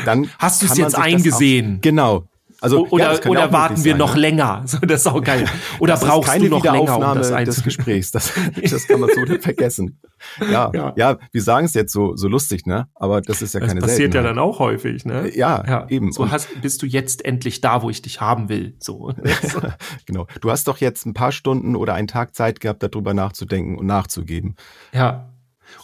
[0.04, 1.76] dann hast du es jetzt eingesehen.
[1.76, 2.28] Auch, genau,
[2.66, 4.20] also, oder ja, oder warten wir sein, noch ja.
[4.20, 4.62] länger?
[4.66, 5.44] So, das ist auch geil.
[5.78, 8.10] Oder das brauchst du noch länger, um das des Gesprächs?
[8.10, 8.32] Das,
[8.70, 10.00] das kann man so vergessen.
[10.40, 12.88] Ja, ja, ja, wir sagen es jetzt so so lustig, ne?
[12.94, 15.30] Aber das ist ja das keine Das passiert ja dann auch häufig, ne?
[15.34, 15.86] Ja, ja.
[15.88, 16.10] eben.
[16.12, 18.76] So hast, bist du jetzt endlich da, wo ich dich haben will.
[18.80, 19.12] So.
[20.06, 20.26] genau.
[20.40, 23.86] Du hast doch jetzt ein paar Stunden oder einen Tag Zeit gehabt, darüber nachzudenken und
[23.86, 24.56] nachzugeben.
[24.92, 25.28] Ja.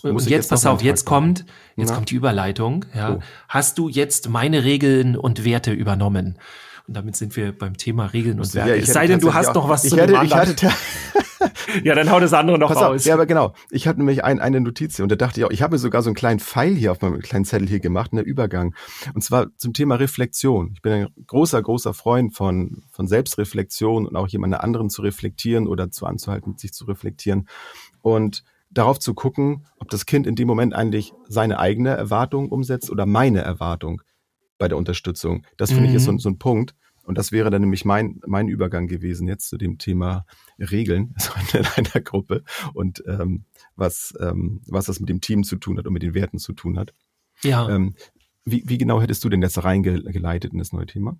[0.02, 1.44] Und, und jetzt, pass auf, jetzt kommt,
[1.76, 1.94] jetzt Na?
[1.96, 2.84] kommt die Überleitung.
[2.94, 3.14] Ja.
[3.14, 3.20] Oh.
[3.48, 6.38] Hast du jetzt meine Regeln und Werte übernommen?
[6.86, 8.70] Und damit sind wir beim Thema Regeln und Werte.
[8.70, 10.70] Ja, es sei denn, du hast noch was ich zu hätte, ich hatte,
[11.84, 13.04] Ja, dann hau das andere noch Pass raus.
[13.04, 13.54] ja, aber genau.
[13.70, 16.02] Ich hatte nämlich ein, eine Notiz und da dachte ich auch, ich habe mir sogar
[16.02, 18.74] so einen kleinen Pfeil hier auf meinem kleinen Zettel hier gemacht, einen Übergang.
[19.14, 20.72] Und zwar zum Thema Reflexion.
[20.74, 25.66] Ich bin ein großer, großer Freund von, von Selbstreflexion und auch jemanden anderen zu reflektieren
[25.66, 27.48] oder zu anzuhalten, sich zu reflektieren.
[28.00, 32.90] Und darauf zu gucken, ob das Kind in dem Moment eigentlich seine eigene Erwartung umsetzt
[32.90, 34.02] oder meine Erwartung
[34.58, 35.46] bei der Unterstützung.
[35.56, 35.90] Das finde mhm.
[35.90, 36.74] ich ist so, so, ein Punkt.
[37.04, 40.24] Und das wäre dann nämlich mein, mein Übergang gewesen jetzt zu dem Thema
[40.58, 45.56] Regeln also in einer Gruppe und ähm, was, ähm, was das mit dem Team zu
[45.56, 46.94] tun hat und mit den Werten zu tun hat.
[47.42, 47.68] Ja.
[47.68, 47.94] Ähm,
[48.44, 51.16] wie, wie genau hättest du denn jetzt reingeleitet in das neue Thema?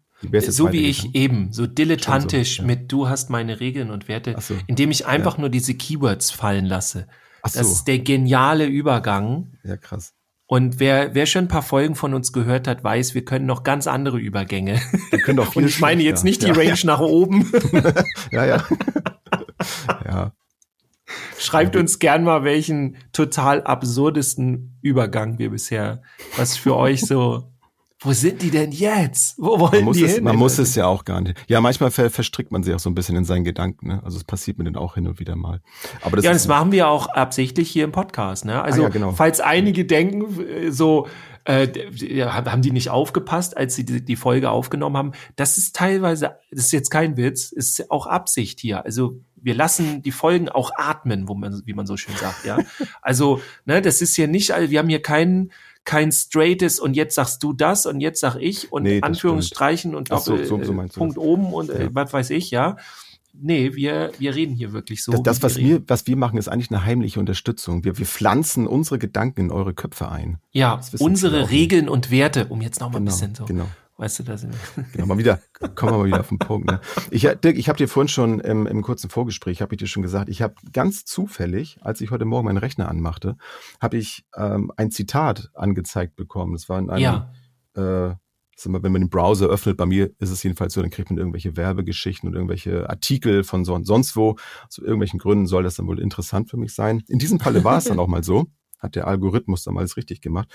[0.49, 2.66] so wie ich eben, so dilettantisch so, ja.
[2.66, 4.55] mit du hast meine Regeln und Werte, so.
[4.66, 5.40] indem ich einfach ja.
[5.40, 7.07] nur diese Keywords fallen lasse.
[7.42, 7.59] Ach so.
[7.61, 9.53] Das ist der geniale Übergang.
[9.62, 10.14] Ja, krass.
[10.53, 13.62] Und wer, wer schon ein paar Folgen von uns gehört hat, weiß, wir können noch
[13.62, 14.83] ganz andere Übergänge.
[15.09, 16.87] Wir können doch Und ich meine jetzt nicht die ja, Range ja.
[16.87, 17.51] nach oben.
[18.33, 18.67] ja, ja.
[20.05, 20.33] ja.
[21.38, 26.03] Schreibt uns gern mal, welchen total absurdesten Übergang wir bisher,
[26.37, 27.52] was für euch so
[28.05, 29.37] wo sind die denn jetzt?
[29.38, 30.25] Wo wollen man die es, hin?
[30.25, 31.37] Man muss es ja auch gar nicht.
[31.49, 33.88] Ja, manchmal ver verstrickt man sich auch so ein bisschen in seinen Gedanken.
[33.88, 34.03] Ne?
[34.05, 35.61] Also es passiert mir dann auch hin und wieder mal.
[36.03, 38.45] Aber das ja, das machen wir auch absichtlich hier im Podcast.
[38.45, 38.61] Ne?
[38.61, 39.12] Also ah, ja, genau.
[39.12, 41.07] falls einige denken, äh, so
[41.45, 41.69] äh,
[42.27, 45.12] haben die nicht aufgepasst, als sie die, die, Folge aufgenommen haben.
[45.37, 48.85] Das ist teilweise, das ist jetzt kein Witz, ist auch Absicht hier.
[48.85, 52.59] Also wir lassen die Folgen auch atmen, wo man, wie man so schön sagt, ja.
[53.03, 55.51] Also, ne, das ist hier nicht, wir haben hier keinen
[55.85, 60.11] kein straightes und jetzt sagst du das und jetzt sag ich und nee, Anführungsstreichen und
[60.11, 61.88] Doppel, so, so, so Punkt oben und äh, ja.
[61.92, 62.77] was weiß ich, ja.
[63.35, 65.11] Nee, wir, wir reden hier wirklich so.
[65.12, 67.83] Das, das was, wir, was wir machen, ist eigentlich eine heimliche Unterstützung.
[67.83, 70.37] Wir, wir pflanzen unsere Gedanken in eure Köpfe ein.
[70.51, 73.47] Ja, unsere Regeln und Werte, um jetzt noch mal genau, ein bisschen so.
[73.47, 73.68] Genau.
[73.99, 74.47] Weißt du, das
[74.93, 75.41] genau, mal wieder,
[75.75, 76.67] kommen wir mal wieder auf den Punkt.
[76.67, 76.81] Ne?
[77.11, 80.03] Ich, Dirk, ich habe dir vorhin schon im, im kurzen Vorgespräch, habe ich dir schon
[80.03, 83.37] gesagt, ich habe ganz zufällig, als ich heute Morgen meinen Rechner anmachte,
[83.81, 86.55] habe ich ähm, ein Zitat angezeigt bekommen.
[86.55, 87.33] Das war in einem, ja.
[87.75, 88.17] äh,
[88.65, 91.57] wenn man den Browser öffnet, bei mir ist es jedenfalls so, dann kriegt man irgendwelche
[91.57, 94.37] Werbegeschichten und irgendwelche Artikel von so und sonst wo.
[94.69, 97.03] Aus irgendwelchen Gründen soll das dann wohl interessant für mich sein.
[97.09, 98.47] In diesem Falle war es dann auch mal so
[98.83, 100.49] hat der Algorithmus damals richtig gemacht.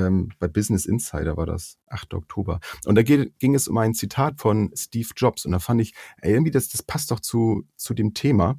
[0.00, 2.14] Ähm, bei Business Insider war das 8.
[2.14, 2.60] Oktober.
[2.86, 5.44] Und da ging es um ein Zitat von Steve Jobs.
[5.44, 8.58] Und da fand ich, ey, irgendwie, das, das passt doch zu, zu dem Thema.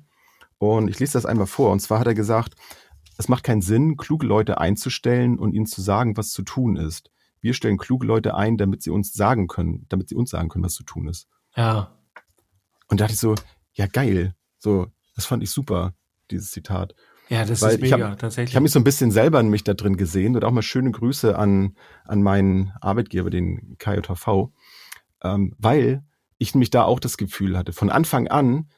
[0.58, 1.72] Und ich lese das einmal vor.
[1.72, 2.56] Und zwar hat er gesagt,
[3.18, 7.12] es macht keinen Sinn, kluge Leute einzustellen und ihnen zu sagen, was zu tun ist.
[7.42, 10.64] Wir stellen kluge Leute ein, damit sie uns sagen können, damit sie uns sagen können,
[10.64, 11.28] was zu tun ist.
[11.56, 11.98] Ja.
[12.88, 13.36] Und da dachte ich so,
[13.74, 14.36] ja geil.
[14.60, 15.94] So, das fand ich super,
[16.30, 16.94] dieses Zitat.
[17.32, 18.52] Ja, das Weil ist mega, ich hab, tatsächlich.
[18.52, 20.62] Ich habe mich so ein bisschen selber in mich da drin gesehen und auch mal
[20.62, 24.50] schöne Grüße an, an meinen Arbeitgeber, den KJV,
[25.24, 26.04] ähm, weil
[26.40, 28.70] ich nämlich da auch das Gefühl hatte, von Anfang an,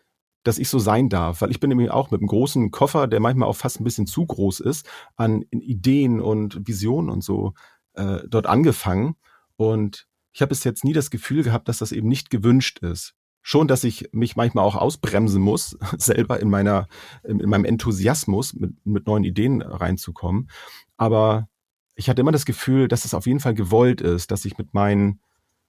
[0.43, 3.19] dass ich so sein darf, weil ich bin nämlich auch mit einem großen Koffer, der
[3.19, 7.53] manchmal auch fast ein bisschen zu groß ist, an Ideen und Visionen und so
[7.93, 9.15] äh, dort angefangen
[9.55, 13.15] und ich habe bis jetzt nie das Gefühl gehabt, dass das eben nicht gewünscht ist.
[13.45, 16.87] Schon, dass ich mich manchmal auch ausbremsen muss, selber in meiner,
[17.23, 20.49] in meinem Enthusiasmus mit, mit neuen Ideen reinzukommen.
[20.97, 21.49] Aber
[21.95, 24.73] ich hatte immer das Gefühl, dass es auf jeden Fall gewollt ist, dass ich mit
[24.73, 25.19] meinen,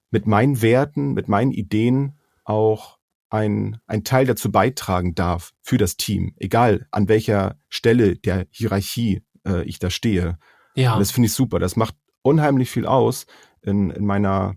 [0.09, 2.97] mit meinen Werten, mit meinen Ideen auch
[3.29, 9.23] ein, ein Teil dazu beitragen darf für das Team, egal an welcher Stelle der Hierarchie
[9.45, 10.37] äh, ich da stehe.
[10.75, 10.93] ja.
[10.93, 11.59] Und das finde ich super.
[11.59, 13.25] Das macht unheimlich viel aus
[13.61, 14.55] in, in meiner,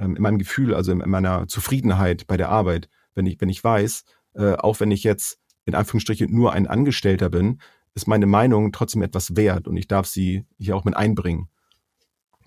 [0.00, 3.62] in meinem Gefühl, also in, in meiner Zufriedenheit bei der Arbeit, wenn ich, wenn ich
[3.62, 7.60] weiß, äh, auch wenn ich jetzt in Anführungsstrichen nur ein Angestellter bin,
[7.94, 11.48] ist meine Meinung trotzdem etwas wert und ich darf sie hier auch mit einbringen.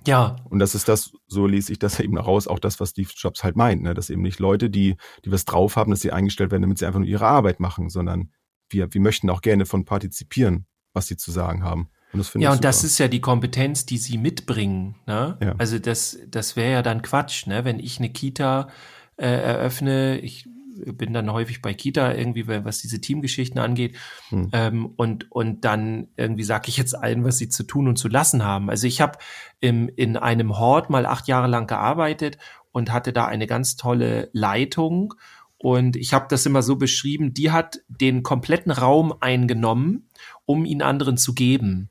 [0.06, 3.10] ja, Und das ist das, so lese ich das eben raus, auch das, was Steve
[3.16, 3.94] Jobs halt meint, ne?
[3.94, 6.86] dass eben nicht Leute, die, die was drauf haben, dass sie eingestellt werden, damit sie
[6.86, 8.32] einfach nur ihre Arbeit machen, sondern
[8.70, 11.90] wir, wir möchten auch gerne von partizipieren, was sie zu sagen haben.
[12.14, 12.68] Und das finde Ja, ich und super.
[12.68, 14.96] das ist ja die Kompetenz, die sie mitbringen.
[15.06, 15.38] Ne?
[15.42, 15.56] Ja.
[15.58, 17.66] Also das, das wäre ja dann Quatsch, ne?
[17.66, 18.70] wenn ich eine Kita
[19.18, 20.20] äh, eröffne.
[20.20, 23.96] Ich bin dann häufig bei Kita irgendwie, was diese Teamgeschichten angeht.
[24.30, 24.50] Hm.
[24.54, 28.08] Ähm, und, und dann irgendwie sage ich jetzt allen, was sie zu tun und zu
[28.08, 28.70] lassen haben.
[28.70, 29.18] Also ich habe
[29.60, 32.38] im, in einem Hort mal acht Jahre lang gearbeitet
[32.72, 35.14] und hatte da eine ganz tolle Leitung.
[35.58, 40.10] Und ich habe das immer so beschrieben, die hat den kompletten Raum eingenommen,
[40.46, 41.90] um ihn anderen zu geben.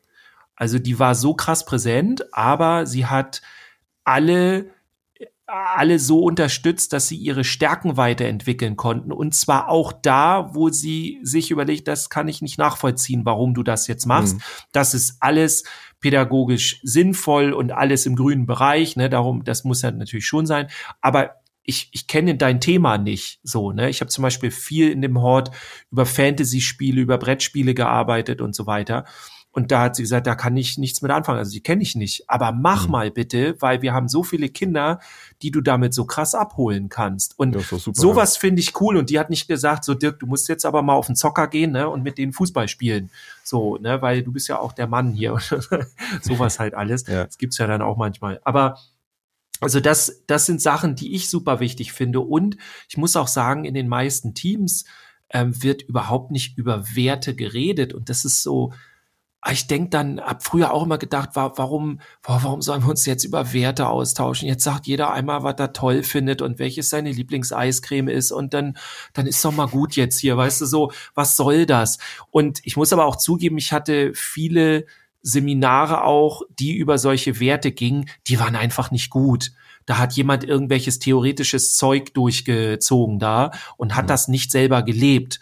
[0.56, 3.42] Also die war so krass präsent, aber sie hat
[4.04, 4.70] alle
[5.52, 9.12] alle so unterstützt, dass sie ihre Stärken weiterentwickeln konnten.
[9.12, 13.62] Und zwar auch da, wo sie sich überlegt, das kann ich nicht nachvollziehen, warum du
[13.62, 14.36] das jetzt machst.
[14.36, 14.42] Mhm.
[14.72, 15.64] Das ist alles
[16.00, 18.96] pädagogisch sinnvoll und alles im grünen Bereich.
[18.96, 19.10] Ne?
[19.10, 20.68] Darum, das muss ja natürlich schon sein.
[21.02, 23.72] Aber ich, ich kenne dein Thema nicht so.
[23.72, 23.90] Ne?
[23.90, 25.50] Ich habe zum Beispiel viel in dem Hort
[25.90, 29.04] über Fantasy-Spiele, über Brettspiele gearbeitet und so weiter.
[29.54, 31.38] Und da hat sie gesagt, da kann ich nichts mit anfangen.
[31.38, 32.24] Also die kenne ich nicht.
[32.28, 32.92] Aber mach Mhm.
[32.92, 34.98] mal bitte, weil wir haben so viele Kinder,
[35.42, 37.38] die du damit so krass abholen kannst.
[37.38, 38.96] Und Ja, super, sowas finde ich cool.
[38.96, 41.48] Und die hat nicht gesagt, so Dirk, du musst jetzt aber mal auf den Zocker
[41.48, 43.10] gehen ne, und mit denen Fußball spielen.
[43.44, 45.36] So, ne, weil du bist ja auch der Mann hier.
[46.22, 47.06] sowas halt alles.
[47.06, 47.24] Ja.
[47.24, 48.40] Das gibt's ja dann auch manchmal.
[48.44, 48.78] Aber
[49.60, 52.20] also das, das sind Sachen, die ich super wichtig finde.
[52.20, 52.56] Und
[52.88, 54.86] ich muss auch sagen, in den meisten Teams
[55.30, 57.92] ähm, wird überhaupt nicht über Werte geredet.
[57.94, 58.72] Und das ist so,
[59.50, 63.06] ich denke dann, hab früher auch immer gedacht, wa- warum, wa- warum sollen wir uns
[63.06, 64.46] jetzt über Werte austauschen?
[64.46, 68.76] Jetzt sagt jeder einmal, was er toll findet und welches seine Lieblingseiscreme ist und dann,
[69.14, 71.98] dann ist doch mal gut jetzt hier, weißt du so, was soll das?
[72.30, 74.86] Und ich muss aber auch zugeben, ich hatte viele
[75.22, 79.52] Seminare auch, die über solche Werte gingen, die waren einfach nicht gut.
[79.86, 84.08] Da hat jemand irgendwelches theoretisches Zeug durchgezogen da und hat Mhm.
[84.08, 85.40] das nicht selber gelebt.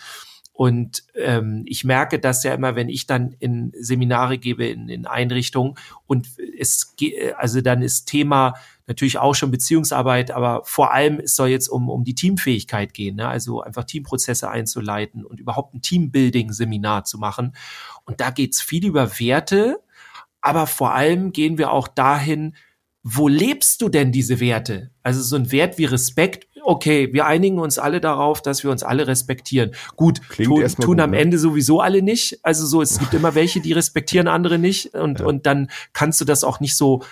[0.60, 5.06] Und ähm, ich merke das ja immer, wenn ich dann in Seminare gebe, in, in
[5.06, 8.52] Einrichtungen und es ge- also dann ist Thema
[8.86, 13.16] natürlich auch schon Beziehungsarbeit, aber vor allem es soll jetzt um, um die Teamfähigkeit gehen,
[13.16, 13.26] ne?
[13.26, 17.54] also einfach Teamprozesse einzuleiten und überhaupt ein Teambuilding-Seminar zu machen.
[18.04, 19.80] Und da geht's viel über Werte,
[20.42, 22.54] aber vor allem gehen wir auch dahin,
[23.02, 24.90] wo lebst du denn diese Werte?
[25.02, 28.82] Also so ein Wert wie Respekt, okay, wir einigen uns alle darauf, dass wir uns
[28.84, 29.72] alle respektieren.
[29.96, 31.18] Gut, erstmal tun gut, am ne?
[31.18, 32.38] Ende sowieso alle nicht.
[32.44, 35.26] Also so, es gibt immer welche, die respektieren andere nicht und, Ja.
[35.26, 37.02] und dann kannst du das auch nicht so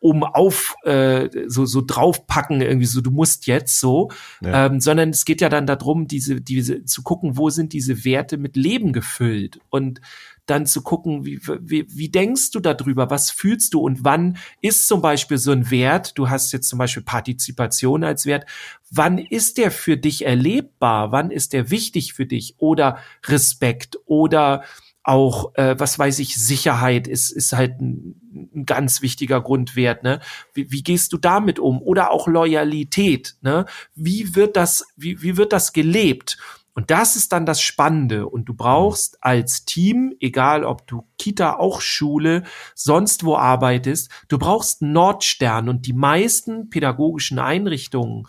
[0.00, 4.10] oben auf äh, so so draufpacken irgendwie so du musst jetzt so
[4.42, 4.66] Ja.
[4.66, 8.36] ähm, sondern es geht ja dann darum diese diese zu gucken wo sind diese Werte
[8.36, 10.02] mit Leben gefüllt und
[10.46, 14.88] dann zu gucken wie wie, wie denkst du darüber was fühlst du und wann ist
[14.88, 18.46] zum Beispiel so ein Wert du hast jetzt zum Beispiel Partizipation als Wert
[18.90, 24.62] wann ist der für dich erlebbar wann ist der wichtig für dich oder Respekt oder
[25.04, 30.20] auch, äh, was weiß ich, Sicherheit ist, ist halt ein, ein ganz wichtiger Grundwert, ne?
[30.54, 31.82] Wie, wie gehst du damit um?
[31.82, 33.66] Oder auch Loyalität, ne?
[33.94, 36.38] Wie wird das, wie, wie wird das gelebt?
[36.74, 38.26] Und das ist dann das Spannende.
[38.26, 42.42] Und du brauchst als Team, egal ob du Kita, auch Schule,
[42.74, 45.68] sonst wo arbeitest, du brauchst Nordstern.
[45.68, 48.26] Und die meisten pädagogischen Einrichtungen,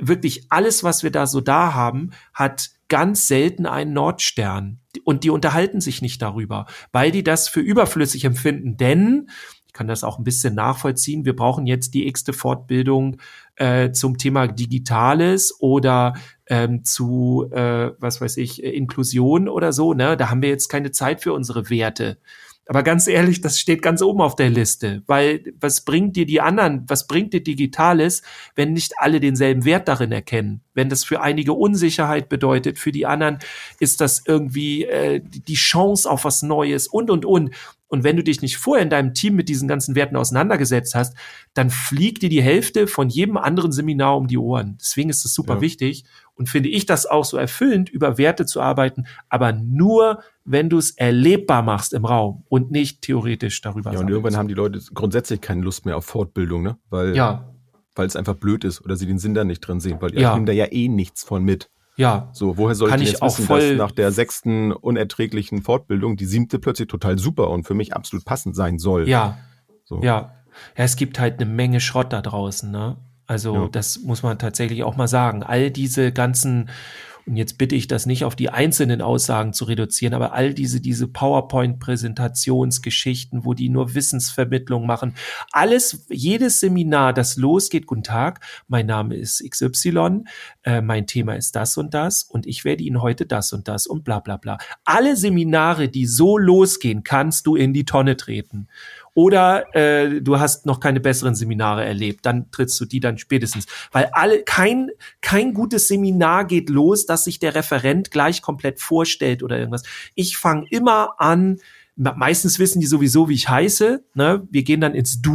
[0.00, 4.80] wirklich alles, was wir da so da haben, hat ganz selten einen Nordstern.
[5.04, 8.76] Und die unterhalten sich nicht darüber, weil die das für überflüssig empfinden.
[8.76, 9.28] Denn
[9.74, 11.26] kann das auch ein bisschen nachvollziehen.
[11.26, 13.18] Wir brauchen jetzt die x-te Fortbildung
[13.56, 16.14] äh, zum Thema Digitales oder
[16.46, 19.92] ähm, zu, äh, was weiß ich, Inklusion oder so.
[19.92, 20.16] Ne?
[20.16, 22.18] Da haben wir jetzt keine Zeit für unsere Werte.
[22.66, 26.40] Aber ganz ehrlich, das steht ganz oben auf der Liste, weil was bringt dir die
[26.40, 28.22] anderen, was bringt dir Digitales,
[28.54, 30.62] wenn nicht alle denselben Wert darin erkennen?
[30.72, 33.38] Wenn das für einige Unsicherheit bedeutet, für die anderen
[33.80, 37.50] ist das irgendwie äh, die Chance auf was Neues und und und.
[37.94, 41.16] Und wenn du dich nicht vorher in deinem Team mit diesen ganzen Werten auseinandergesetzt hast,
[41.54, 44.76] dann fliegt dir die Hälfte von jedem anderen Seminar um die Ohren.
[44.80, 45.60] Deswegen ist es super ja.
[45.60, 50.68] wichtig und finde ich das auch so erfüllend, über Werte zu arbeiten, aber nur, wenn
[50.68, 53.92] du es erlebbar machst im Raum und nicht theoretisch darüber.
[53.92, 56.76] Ja, und irgendwann haben die Leute grundsätzlich keine Lust mehr auf Fortbildung, ne?
[56.90, 57.48] Weil, ja.
[57.94, 60.20] weil es einfach blöd ist oder sie den Sinn da nicht drin sehen, weil die
[60.20, 60.34] ja.
[60.34, 61.70] nehmen da ja eh nichts von mit.
[61.96, 62.28] Ja.
[62.32, 66.58] So, woher soll ich jetzt auch wissen, dass nach der sechsten unerträglichen Fortbildung die siebte
[66.58, 69.08] plötzlich total super und für mich absolut passend sein soll?
[69.08, 69.38] Ja.
[69.84, 70.02] So.
[70.02, 70.32] Ja.
[70.76, 72.96] Ja, es gibt halt eine Menge Schrott da draußen, ne?
[73.26, 73.68] Also, ja.
[73.68, 75.42] das muss man tatsächlich auch mal sagen.
[75.42, 76.68] All diese ganzen
[77.26, 80.80] und jetzt bitte ich das nicht auf die einzelnen Aussagen zu reduzieren, aber all diese,
[80.80, 85.14] diese PowerPoint-Präsentationsgeschichten, wo die nur Wissensvermittlung machen,
[85.50, 90.24] alles, jedes Seminar, das losgeht, guten Tag, mein Name ist XY,
[90.62, 93.86] äh, mein Thema ist das und das und ich werde Ihnen heute das und das
[93.86, 94.58] und bla bla bla.
[94.84, 98.68] Alle Seminare, die so losgehen, kannst du in die Tonne treten
[99.14, 103.66] oder äh, du hast noch keine besseren Seminare erlebt, dann trittst du die dann spätestens.
[103.92, 104.90] Weil alle, kein,
[105.20, 109.84] kein gutes Seminar geht los, dass sich der Referent gleich komplett vorstellt oder irgendwas.
[110.14, 111.60] Ich fange immer an,
[111.96, 114.04] meistens wissen die sowieso, wie ich heiße.
[114.14, 114.46] Ne?
[114.50, 115.34] Wir gehen dann ins Du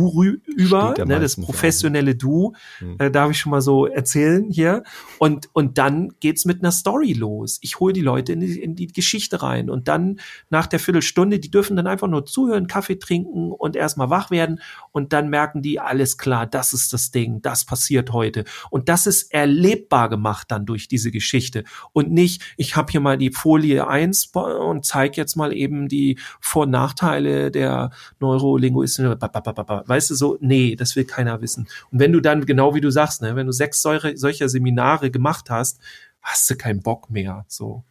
[0.56, 1.20] über, ne?
[1.20, 2.54] das professionelle Du.
[2.80, 2.96] Hm.
[3.00, 4.84] Äh, darf ich schon mal so erzählen hier.
[5.20, 7.60] Und, und dann geht's mit einer Story los.
[7.62, 9.70] Ich hole die Leute in die, in die Geschichte rein.
[9.70, 14.10] Und dann nach der Viertelstunde, die dürfen dann einfach nur zuhören, Kaffee trinken und erstmal
[14.10, 14.60] wach werden.
[14.92, 18.44] Und dann merken die, alles klar, das ist das Ding, das passiert heute.
[18.70, 21.64] Und das ist erlebbar gemacht dann durch diese Geschichte.
[21.94, 26.18] Und nicht, ich habe hier mal die Folie eins und zeige jetzt mal eben die
[26.50, 31.68] vor- und Nachteile der Neurolinguistik, weißt du so, nee, das will keiner wissen.
[31.92, 35.12] Und wenn du dann, genau wie du sagst, ne, wenn du sechs solche, solcher Seminare
[35.12, 35.80] gemacht hast,
[36.22, 37.84] hast du keinen Bock mehr, so.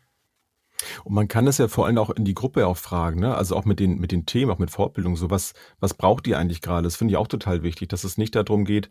[1.04, 3.34] Und man kann das ja vor allem auch in die Gruppe auch fragen, ne?
[3.34, 6.38] Also auch mit den, mit den Themen, auch mit Fortbildung, so was, was braucht ihr
[6.38, 6.82] eigentlich gerade?
[6.84, 8.88] Das finde ich auch total wichtig, dass es nicht darum geht,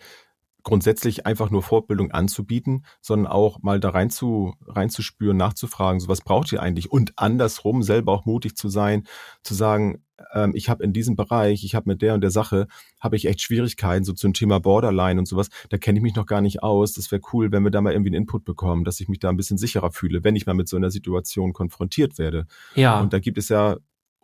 [0.67, 6.19] grundsätzlich einfach nur Fortbildung anzubieten, sondern auch mal da rein zu, reinzuspüren, nachzufragen, so was
[6.19, 6.91] braucht ihr eigentlich?
[6.91, 9.05] Und andersrum selber auch mutig zu sein,
[9.43, 10.03] zu sagen,
[10.33, 12.67] ähm, ich habe in diesem Bereich, ich habe mit der und der Sache,
[12.99, 16.25] habe ich echt Schwierigkeiten, so zum Thema Borderline und sowas, da kenne ich mich noch
[16.25, 16.91] gar nicht aus.
[16.91, 19.29] Das wäre cool, wenn wir da mal irgendwie einen Input bekommen, dass ich mich da
[19.29, 22.45] ein bisschen sicherer fühle, wenn ich mal mit so einer Situation konfrontiert werde.
[22.75, 22.99] Ja.
[22.99, 23.77] Und da gibt es ja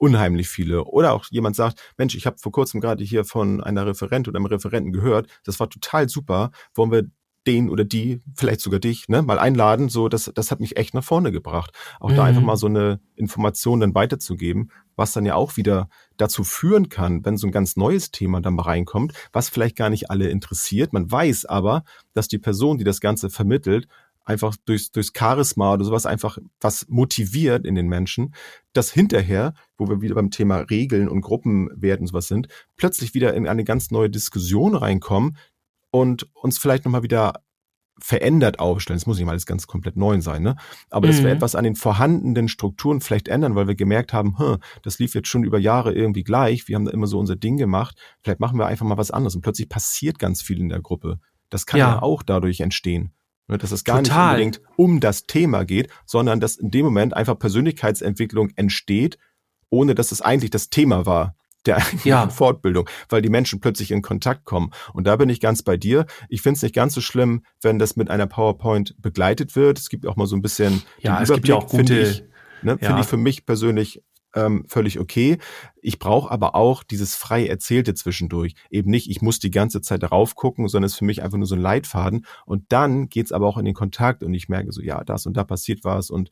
[0.03, 0.83] unheimlich viele.
[0.83, 4.37] Oder auch jemand sagt, Mensch, ich habe vor kurzem gerade hier von einer Referent oder
[4.37, 7.03] einem Referenten gehört, das war total super, wollen wir
[7.47, 10.93] den oder die, vielleicht sogar dich, ne, mal einladen, so, das, das hat mich echt
[10.93, 11.71] nach vorne gebracht.
[12.01, 12.15] Auch mhm.
[12.15, 12.47] da einfach mhm.
[12.47, 15.87] mal so eine Information dann weiterzugeben, was dann ja auch wieder
[16.17, 19.89] dazu führen kann, wenn so ein ganz neues Thema dann mal reinkommt, was vielleicht gar
[19.89, 20.91] nicht alle interessiert.
[20.91, 21.83] Man weiß aber,
[22.13, 23.87] dass die Person, die das Ganze vermittelt,
[24.25, 28.33] einfach durchs, durchs Charisma oder sowas einfach was motiviert in den Menschen,
[28.73, 32.47] dass hinterher, wo wir wieder beim Thema Regeln und Gruppenwerten sowas sind,
[32.77, 35.37] plötzlich wieder in eine ganz neue Diskussion reinkommen
[35.91, 37.43] und uns vielleicht nochmal wieder
[37.99, 38.97] verändert aufstellen.
[38.97, 40.55] Es muss nicht mal alles ganz komplett neu sein, ne?
[40.89, 41.11] Aber mhm.
[41.11, 41.35] dass wir mhm.
[41.35, 45.27] etwas an den vorhandenen Strukturen vielleicht ändern, weil wir gemerkt haben, hm, das lief jetzt
[45.27, 48.57] schon über Jahre irgendwie gleich, wir haben da immer so unser Ding gemacht, vielleicht machen
[48.57, 51.19] wir einfach mal was anderes und plötzlich passiert ganz viel in der Gruppe.
[51.49, 53.13] Das kann ja, ja auch dadurch entstehen.
[53.47, 54.37] Ne, dass es gar Total.
[54.37, 59.17] nicht unbedingt um das Thema geht, sondern dass in dem Moment einfach Persönlichkeitsentwicklung entsteht,
[59.69, 61.35] ohne dass es eigentlich das Thema war
[61.65, 62.29] der ja.
[62.29, 64.71] Fortbildung, weil die Menschen plötzlich in Kontakt kommen.
[64.93, 66.05] Und da bin ich ganz bei dir.
[66.29, 69.79] Ich finde es nicht ganz so schlimm, wenn das mit einer PowerPoint begleitet wird.
[69.79, 72.23] Es gibt auch mal so ein bisschen ja, es Überblick, gibt ja auch gute, ich,
[72.61, 72.87] ne, ja.
[72.87, 74.03] finde ich für mich persönlich
[74.35, 75.37] ähm, völlig okay.
[75.81, 78.55] Ich brauche aber auch dieses frei Erzählte zwischendurch.
[78.69, 81.37] Eben nicht, ich muss die ganze Zeit darauf gucken, sondern es ist für mich einfach
[81.37, 82.25] nur so ein Leitfaden.
[82.45, 85.37] Und dann geht's aber auch in den Kontakt und ich merke so, ja, das und
[85.37, 86.31] da passiert was und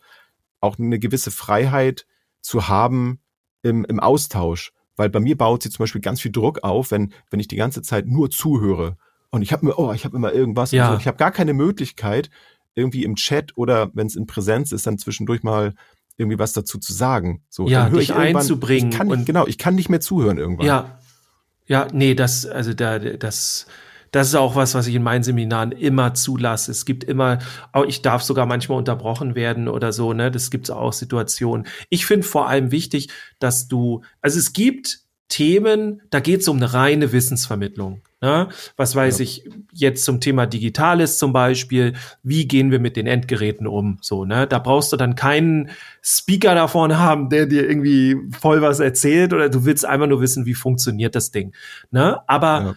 [0.60, 2.06] auch eine gewisse Freiheit
[2.42, 3.20] zu haben
[3.62, 4.74] im, im Austausch.
[4.96, 7.56] Weil bei mir baut sie zum Beispiel ganz viel Druck auf, wenn, wenn ich die
[7.56, 8.98] ganze Zeit nur zuhöre.
[9.30, 10.72] Und ich habe mir, oh, ich habe immer irgendwas.
[10.72, 10.92] Ja.
[10.92, 10.98] So.
[10.98, 12.30] Ich habe gar keine Möglichkeit,
[12.76, 15.74] irgendwie im Chat oder wenn es in Präsenz ist, dann zwischendurch mal
[16.22, 17.44] irgendwie was dazu zu sagen.
[17.50, 18.92] So, ja, dann dich einzubringen.
[18.92, 20.66] Ich kann, und genau, ich kann nicht mehr zuhören irgendwann.
[20.66, 21.00] Ja,
[21.68, 23.66] ja, nee, das, also da, das,
[24.12, 26.72] das ist auch was, was ich in meinen Seminaren immer zulasse.
[26.72, 27.40] Es gibt immer,
[27.72, 30.32] auch ich darf sogar manchmal unterbrochen werden oder so, ne?
[30.32, 31.66] Das gibt auch Situationen.
[31.90, 33.10] Ich finde vor allem wichtig,
[33.40, 35.00] dass du, also es gibt
[35.32, 38.02] Themen, da geht es um eine reine Wissensvermittlung.
[38.20, 38.50] Ne?
[38.76, 39.24] Was weiß ja.
[39.24, 41.94] ich jetzt zum Thema Digitales zum Beispiel?
[42.22, 43.98] Wie gehen wir mit den Endgeräten um?
[44.02, 44.46] So, ne?
[44.46, 45.72] Da brauchst du dann keinen
[46.04, 50.22] Speaker da vorne haben, der dir irgendwie voll was erzählt oder du willst einfach nur
[50.22, 51.54] wissen, wie funktioniert das Ding.
[51.92, 52.20] Ne?
[52.28, 52.76] Aber ja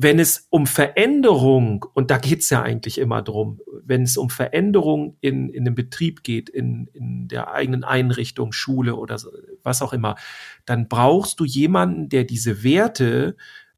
[0.00, 5.16] wenn es um Veränderung, und da geht's ja eigentlich immer drum, wenn es um Veränderung
[5.20, 9.32] in, in dem Betrieb geht, in, in der eigenen Einrichtung, Schule oder so,
[9.64, 10.14] was auch immer,
[10.66, 13.34] dann brauchst du jemanden, der diese Werte,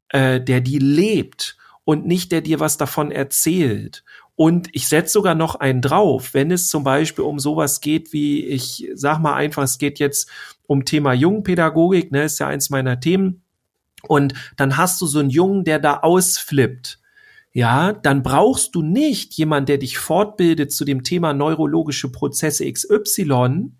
[0.09, 4.03] äh, der die lebt und nicht der dir was davon erzählt.
[4.35, 8.45] Und ich setze sogar noch einen drauf, wenn es zum Beispiel um sowas geht wie,
[8.45, 10.29] ich sag mal einfach, es geht jetzt
[10.67, 13.41] um Thema Jungpädagogik, ne, ist ja eins meiner Themen
[14.07, 16.99] und dann hast du so einen Jungen, der da ausflippt.
[17.53, 23.71] Ja, dann brauchst du nicht jemand, der dich fortbildet zu dem Thema neurologische Prozesse XY.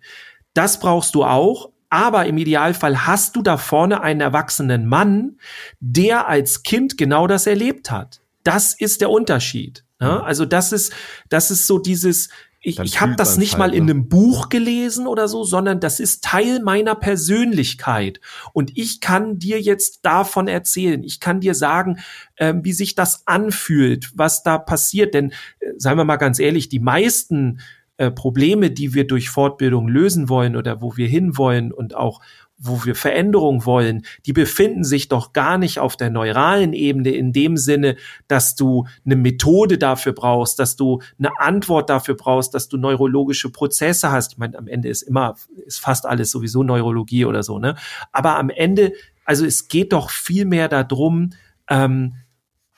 [0.52, 1.70] Das brauchst du auch.
[1.88, 5.38] Aber im Idealfall hast du da vorne einen erwachsenen Mann,
[5.80, 8.22] der als Kind genau das erlebt hat.
[8.44, 9.84] Das ist der Unterschied.
[10.00, 10.92] Ja, also das ist,
[11.28, 12.28] das ist so dieses,
[12.64, 13.90] ich, ich habe das nicht mal in ne?
[13.90, 18.20] einem Buch gelesen oder so, sondern das ist Teil meiner Persönlichkeit.
[18.52, 21.02] Und ich kann dir jetzt davon erzählen.
[21.02, 21.98] Ich kann dir sagen,
[22.36, 25.12] äh, wie sich das anfühlt, was da passiert.
[25.14, 27.58] Denn, äh, seien wir mal ganz ehrlich, die meisten
[27.96, 32.20] äh, Probleme, die wir durch Fortbildung lösen wollen oder wo wir hinwollen und auch
[32.64, 37.32] wo wir Veränderung wollen, die befinden sich doch gar nicht auf der neuralen Ebene in
[37.32, 37.96] dem Sinne,
[38.28, 43.50] dass du eine Methode dafür brauchst, dass du eine Antwort dafür brauchst, dass du neurologische
[43.50, 44.32] Prozesse hast.
[44.32, 45.34] Ich meine, am Ende ist immer,
[45.66, 47.74] ist fast alles sowieso Neurologie oder so, ne?
[48.12, 48.92] Aber am Ende,
[49.24, 51.30] also es geht doch viel mehr darum,
[51.68, 52.14] ähm,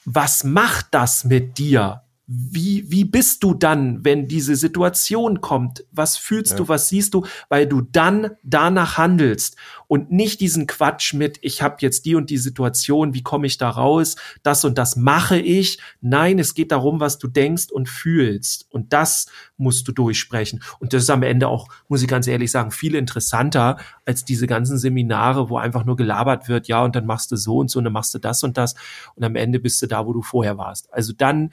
[0.06, 2.03] was macht das mit dir?
[2.26, 5.84] Wie, wie bist du dann, wenn diese Situation kommt?
[5.92, 6.56] Was fühlst ja.
[6.56, 7.26] du, was siehst du?
[7.50, 9.56] Weil du dann danach handelst
[9.88, 13.58] und nicht diesen Quatsch mit, ich habe jetzt die und die Situation, wie komme ich
[13.58, 14.16] da raus?
[14.42, 15.78] Das und das mache ich.
[16.00, 18.68] Nein, es geht darum, was du denkst und fühlst.
[18.70, 19.26] Und das
[19.58, 20.62] musst du durchsprechen.
[20.78, 24.46] Und das ist am Ende auch, muss ich ganz ehrlich sagen, viel interessanter als diese
[24.46, 27.80] ganzen Seminare, wo einfach nur gelabert wird, ja, und dann machst du so und so,
[27.80, 28.74] und dann machst du das und das.
[29.14, 30.90] Und am Ende bist du da, wo du vorher warst.
[30.90, 31.50] Also dann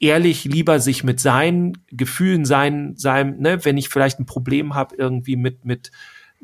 [0.00, 4.96] ehrlich lieber sich mit seinen Gefühlen, sein, sein, ne, wenn ich vielleicht ein Problem habe
[4.96, 5.90] irgendwie mit, mit,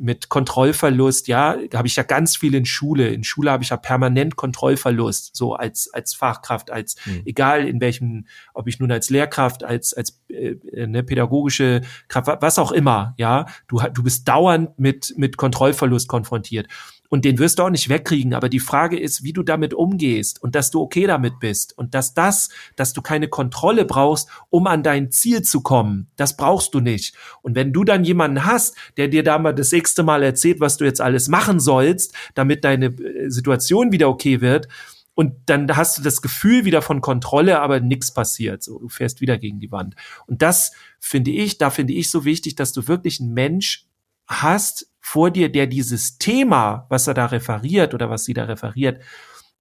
[0.00, 3.08] mit Kontrollverlust, ja, da habe ich ja ganz viel in Schule.
[3.08, 7.22] In Schule habe ich ja permanent Kontrollverlust, so als als Fachkraft, als mhm.
[7.26, 12.58] egal in welchem, ob ich nun als Lehrkraft, als als äh, ne, pädagogische Kraft, was
[12.58, 16.66] auch immer, ja, du du bist dauernd mit mit Kontrollverlust konfrontiert.
[17.10, 18.32] Und den wirst du auch nicht wegkriegen.
[18.34, 21.92] Aber die Frage ist, wie du damit umgehst und dass du okay damit bist und
[21.92, 26.08] dass das, dass du keine Kontrolle brauchst, um an dein Ziel zu kommen.
[26.16, 27.14] Das brauchst du nicht.
[27.42, 30.76] Und wenn du dann jemanden hast, der dir da mal das sechste Mal erzählt, was
[30.76, 34.68] du jetzt alles machen sollst, damit deine äh, Situation wieder okay wird,
[35.14, 38.62] und dann hast du das Gefühl wieder von Kontrolle, aber nichts passiert.
[38.62, 39.94] So, du fährst wieder gegen die Wand.
[40.26, 43.86] Und das finde ich, da finde ich so wichtig, dass du wirklich einen Mensch
[44.26, 49.02] hast, vor dir, der dieses Thema, was er da referiert oder was sie da referiert,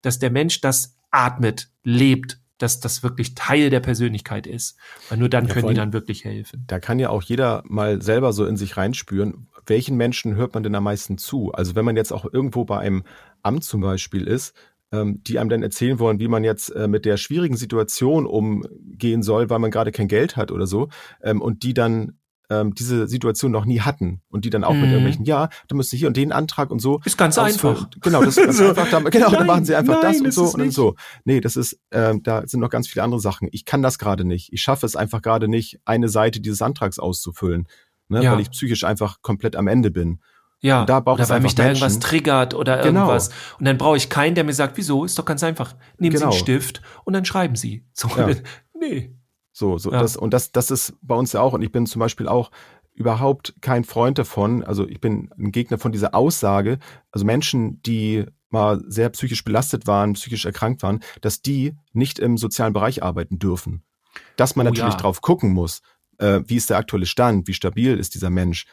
[0.03, 4.77] dass der Mensch das atmet, lebt, dass das wirklich Teil der Persönlichkeit ist.
[5.09, 6.65] Weil nur dann ja, können die dann wirklich helfen.
[6.67, 10.61] Da kann ja auch jeder mal selber so in sich reinspüren, welchen Menschen hört man
[10.61, 11.51] denn am meisten zu?
[11.51, 13.03] Also wenn man jetzt auch irgendwo bei einem
[13.41, 14.53] Amt zum Beispiel ist,
[14.91, 19.23] ähm, die einem dann erzählen wollen, wie man jetzt äh, mit der schwierigen Situation umgehen
[19.23, 20.89] soll, weil man gerade kein Geld hat oder so,
[21.23, 22.18] ähm, und die dann
[22.49, 24.81] ähm, diese Situation noch nie hatten und die dann auch mhm.
[24.81, 26.99] mit irgendwelchen, ja, du müsst hier und den Antrag und so.
[27.05, 27.89] Ist ganz einfach.
[28.01, 28.69] Genau, das ist ganz so.
[28.69, 28.89] einfach.
[28.89, 30.95] Da, genau, dann machen sie einfach nein, das und so und dann so.
[31.25, 33.47] Nee, das ist, ähm, da sind noch ganz viele andere Sachen.
[33.51, 34.51] Ich kann das gerade nicht.
[34.51, 37.67] Ich schaffe es einfach gerade nicht, eine Seite dieses Antrags auszufüllen,
[38.07, 38.33] ne, ja.
[38.33, 40.19] weil ich psychisch einfach komplett am Ende bin.
[40.61, 41.83] Ja, da braucht oder weil mich da Menschen.
[41.83, 43.01] irgendwas triggert oder genau.
[43.01, 43.29] irgendwas.
[43.59, 45.05] Und dann brauche ich keinen, der mir sagt, wieso?
[45.05, 45.75] Ist doch ganz einfach.
[45.97, 46.31] Nehmen genau.
[46.31, 47.85] Sie einen Stift und dann schreiben Sie.
[47.93, 48.29] So, ja.
[48.79, 49.15] nee.
[49.51, 50.01] So, so ja.
[50.01, 52.51] das, und das, das ist bei uns ja auch, und ich bin zum Beispiel auch
[52.93, 56.79] überhaupt kein Freund davon, also ich bin ein Gegner von dieser Aussage,
[57.11, 62.37] also Menschen, die mal sehr psychisch belastet waren, psychisch erkrankt waren, dass die nicht im
[62.37, 63.83] sozialen Bereich arbeiten dürfen.
[64.35, 64.99] Dass man oh, natürlich ja.
[64.99, 65.81] drauf gucken muss,
[66.17, 68.65] äh, wie ist der aktuelle Stand, wie stabil ist dieser Mensch,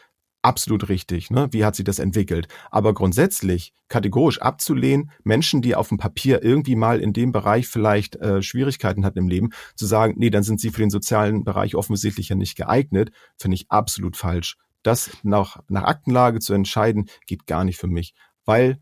[0.47, 1.29] absolut richtig.
[1.29, 1.49] Ne?
[1.51, 2.47] Wie hat sich das entwickelt?
[2.71, 8.15] Aber grundsätzlich kategorisch abzulehnen, Menschen, die auf dem Papier irgendwie mal in dem Bereich vielleicht
[8.15, 11.75] äh, Schwierigkeiten hatten im Leben, zu sagen, nee, dann sind sie für den sozialen Bereich
[11.75, 14.57] offensichtlich ja nicht geeignet, finde ich absolut falsch.
[14.83, 18.13] Das nach, nach Aktenlage zu entscheiden, geht gar nicht für mich.
[18.45, 18.79] Weil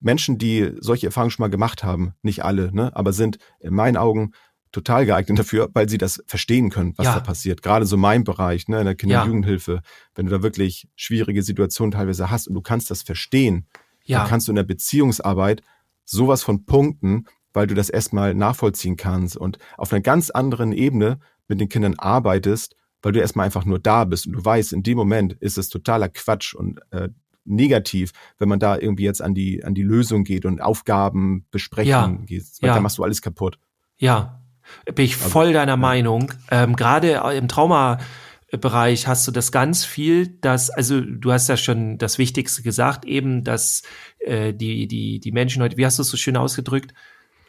[0.00, 3.96] Menschen, die solche Erfahrungen schon mal gemacht haben, nicht alle, ne, aber sind in meinen
[3.96, 4.32] Augen
[4.72, 7.14] total geeignet dafür, weil sie das verstehen können, was ja.
[7.14, 7.62] da passiert.
[7.62, 9.26] Gerade so mein Bereich, ne, in der Kinder- und ja.
[9.26, 9.82] Jugendhilfe,
[10.14, 13.66] wenn du da wirklich schwierige Situationen teilweise hast und du kannst das verstehen,
[14.04, 14.18] Ja.
[14.20, 15.62] dann kannst du in der Beziehungsarbeit
[16.04, 21.18] sowas von punkten, weil du das erstmal nachvollziehen kannst und auf einer ganz anderen Ebene
[21.48, 24.82] mit den Kindern arbeitest, weil du erstmal einfach nur da bist und du weißt, in
[24.82, 27.08] dem Moment ist es totaler Quatsch und äh,
[27.44, 31.88] negativ, wenn man da irgendwie jetzt an die, an die Lösung geht und Aufgaben besprechen
[31.88, 32.06] Ja.
[32.26, 32.44] geht.
[32.60, 33.58] Da machst du alles kaputt.
[33.96, 34.42] Ja,
[34.94, 36.32] bin ich voll deiner Meinung.
[36.50, 41.98] Ähm, Gerade im Traumabereich hast du das ganz viel, dass, also du hast ja schon
[41.98, 43.82] das Wichtigste gesagt, eben, dass
[44.18, 46.94] äh, die, die, die Menschen heute, wie hast du es so schön ausgedrückt,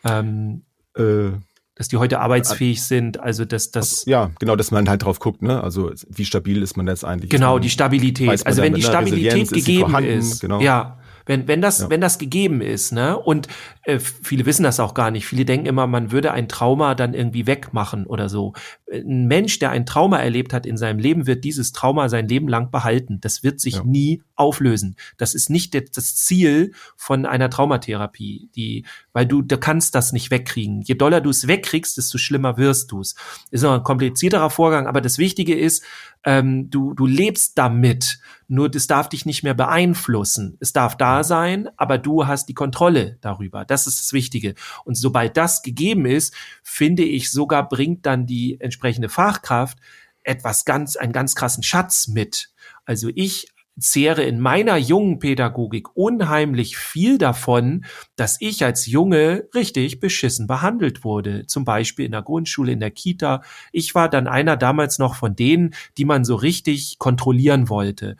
[0.03, 0.63] ähm,
[0.97, 1.31] Äh,
[1.75, 5.41] dass die heute arbeitsfähig sind, also dass das ja, genau, dass man halt drauf guckt,
[5.41, 5.63] ne?
[5.63, 7.29] Also wie stabil ist man jetzt eigentlich?
[7.29, 8.45] Genau, die Stabilität.
[8.45, 10.59] Also wenn die einer Stabilität gegeben ist, genau.
[10.59, 10.99] ja,
[11.29, 11.89] wenn, wenn das, Ja.
[11.91, 13.47] wenn das gegeben ist, ne, und
[13.83, 15.27] äh, viele wissen das auch gar nicht.
[15.27, 18.53] Viele denken immer, man würde ein Trauma dann irgendwie wegmachen oder so.
[18.91, 22.47] Ein Mensch, der ein Trauma erlebt hat in seinem Leben, wird dieses Trauma sein Leben
[22.47, 23.19] lang behalten.
[23.21, 23.83] Das wird sich Ja.
[23.83, 24.95] nie auflösen.
[25.17, 30.31] Das ist nicht das Ziel von einer Traumatherapie, die, weil du, du kannst das nicht
[30.31, 30.81] wegkriegen.
[30.81, 33.13] Je doller du es wegkriegst, desto schlimmer wirst du es.
[33.51, 35.83] Ist noch ein komplizierterer Vorgang, aber das Wichtige ist,
[36.23, 38.19] ähm, du, du lebst damit.
[38.47, 40.57] Nur das darf dich nicht mehr beeinflussen.
[40.59, 43.63] Es darf da sein, aber du hast die Kontrolle darüber.
[43.65, 44.55] Das ist das Wichtige.
[44.85, 49.77] Und sobald das gegeben ist, finde ich sogar bringt dann die entsprechende Fachkraft
[50.23, 52.51] etwas ganz, einen ganz krassen Schatz mit.
[52.85, 53.47] Also ich
[53.77, 61.03] zehre in meiner jungen Pädagogik unheimlich viel davon, dass ich als Junge richtig beschissen behandelt
[61.03, 61.45] wurde.
[61.47, 63.41] Zum Beispiel in der Grundschule, in der Kita.
[63.71, 68.15] Ich war dann einer damals noch von denen, die man so richtig kontrollieren wollte.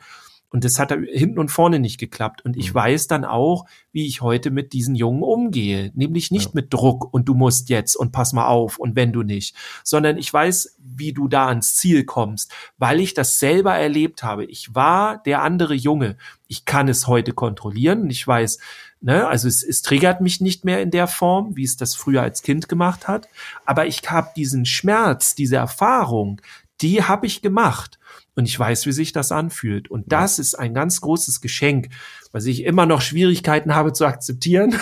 [0.52, 2.44] Und das hat da hinten und vorne nicht geklappt.
[2.44, 2.74] Und ich Mhm.
[2.74, 5.92] weiß dann auch, wie ich heute mit diesen Jungen umgehe.
[5.94, 6.50] Nämlich nicht Ja.
[6.54, 10.18] mit Druck und du musst jetzt und pass mal auf und wenn du nicht, sondern
[10.18, 14.44] ich weiß, wie du da ans Ziel kommst, weil ich das selber erlebt habe.
[14.44, 16.16] Ich war der andere Junge.
[16.48, 18.58] Ich kann es heute kontrollieren und ich weiß,
[19.00, 22.22] ne, also es, es triggert mich nicht mehr in der Form, wie es das früher
[22.22, 23.28] als Kind gemacht hat.
[23.66, 26.40] Aber ich habe diesen Schmerz, diese Erfahrung,
[26.80, 27.98] die habe ich gemacht.
[28.40, 29.90] Und ich weiß, wie sich das anfühlt.
[29.90, 31.90] Und das ist ein ganz großes Geschenk,
[32.32, 34.74] was ich immer noch Schwierigkeiten habe zu akzeptieren.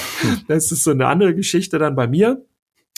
[0.48, 2.44] das ist so eine andere Geschichte dann bei mir.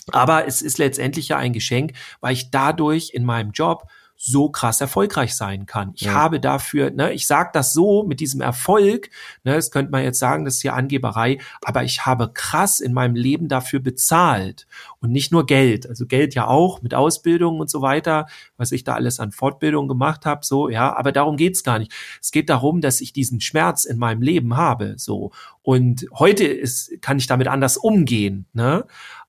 [0.09, 3.85] Aber es ist letztendlich ja ein Geschenk, weil ich dadurch in meinem Job
[4.21, 5.93] so krass erfolgreich sein kann.
[5.95, 6.15] Ich Ja.
[6.15, 9.11] habe dafür, ne, ich sage das so mit diesem Erfolg,
[9.45, 12.93] ne, das könnte man jetzt sagen, das ist ja Angeberei, aber ich habe krass in
[12.93, 14.67] meinem Leben dafür bezahlt
[14.99, 18.83] und nicht nur Geld, also Geld ja auch mit Ausbildung und so weiter, was ich
[18.83, 21.93] da alles an Fortbildung gemacht habe, so ja, aber darum geht's gar nicht.
[22.21, 25.31] Es geht darum, dass ich diesen Schmerz in meinem Leben habe, so
[25.63, 28.85] und heute ist kann ich damit anders umgehen, ne?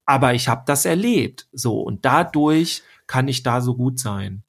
[0.08, 4.42] Aber ich habe das erlebt, so und dadurch kann ich da so gut sein.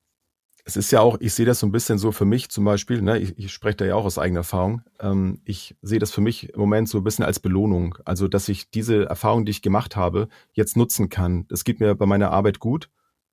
[0.71, 3.03] Es ist ja auch, ich sehe das so ein bisschen so für mich zum Beispiel,
[3.03, 4.83] ne, ich, ich spreche da ja auch aus eigener Erfahrung.
[5.01, 7.99] Ähm, ich sehe das für mich im Moment so ein bisschen als Belohnung.
[8.05, 11.45] Also, dass ich diese Erfahrung, die ich gemacht habe, jetzt nutzen kann.
[11.49, 12.89] Das geht mir bei meiner Arbeit gut.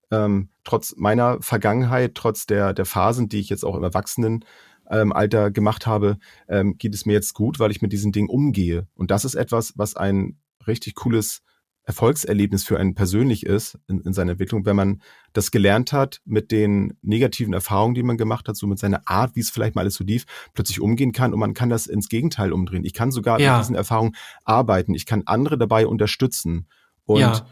[0.10, 4.44] Ähm, trotz meiner Vergangenheit, trotz der, der Phasen, die ich jetzt auch im Erwachsenen
[4.90, 5.14] ähm,
[5.54, 6.18] gemacht habe,
[6.50, 8.88] ähm, geht es mir jetzt gut, weil ich mit diesen Dingen umgehe.
[8.96, 11.44] Und das ist etwas, was ein richtig cooles
[11.88, 16.52] Erfolgserlebnis für einen persönlich ist in, in seiner Entwicklung, wenn man das gelernt hat, mit
[16.52, 19.82] den negativen Erfahrungen, die man gemacht hat, so mit seiner Art, wie es vielleicht mal
[19.82, 22.84] alles so lief, plötzlich umgehen kann und man kann das ins Gegenteil umdrehen.
[22.84, 23.54] Ich kann sogar Ja.
[23.54, 24.94] mit diesen Erfahrungen arbeiten.
[24.96, 26.68] Ich kann andere dabei unterstützen.
[27.06, 27.48] Und Ja.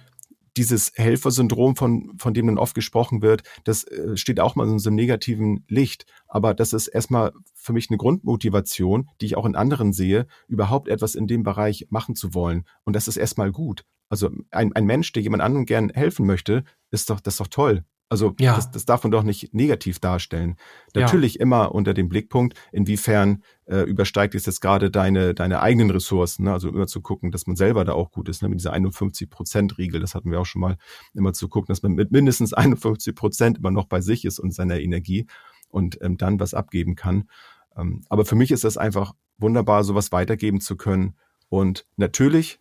[0.58, 4.80] Dieses Helfersyndrom, von, von dem dann oft gesprochen wird, das äh, steht auch mal in
[4.80, 6.06] so einem negativen Licht.
[6.28, 10.88] Aber das ist erstmal für mich eine Grundmotivation, die ich auch in anderen sehe, überhaupt
[10.88, 12.66] etwas in dem Bereich machen zu wollen.
[12.84, 13.86] Und das ist erstmal gut.
[14.10, 17.48] Also ein, ein Mensch, der jemand anderem gern helfen möchte, ist doch, das ist doch
[17.48, 17.84] toll.
[18.08, 18.56] Also Ja.
[18.56, 20.58] das, das darf man doch nicht negativ darstellen.
[20.94, 21.02] Ja.
[21.02, 26.44] Natürlich immer unter dem Blickpunkt, inwiefern äh, übersteigt es jetzt gerade deine, deine eigenen Ressourcen.
[26.46, 26.54] Ne?
[26.54, 28.44] Also immer zu gucken, dass man selber da auch gut ist.
[28.44, 28.50] Ne?
[28.50, 30.78] Mit dieser 51-Prozent-Regel, das hatten wir auch schon mal,
[31.14, 34.54] immer zu gucken, dass man mit mindestens 51 Prozent immer noch bei sich ist und
[34.54, 35.26] seiner Energie
[35.70, 37.28] und ähm, dann was abgeben kann.
[37.76, 41.16] Ähm, aber für mich ist das einfach wunderbar, sowas weitergeben zu können.
[41.50, 42.60] Und natürlich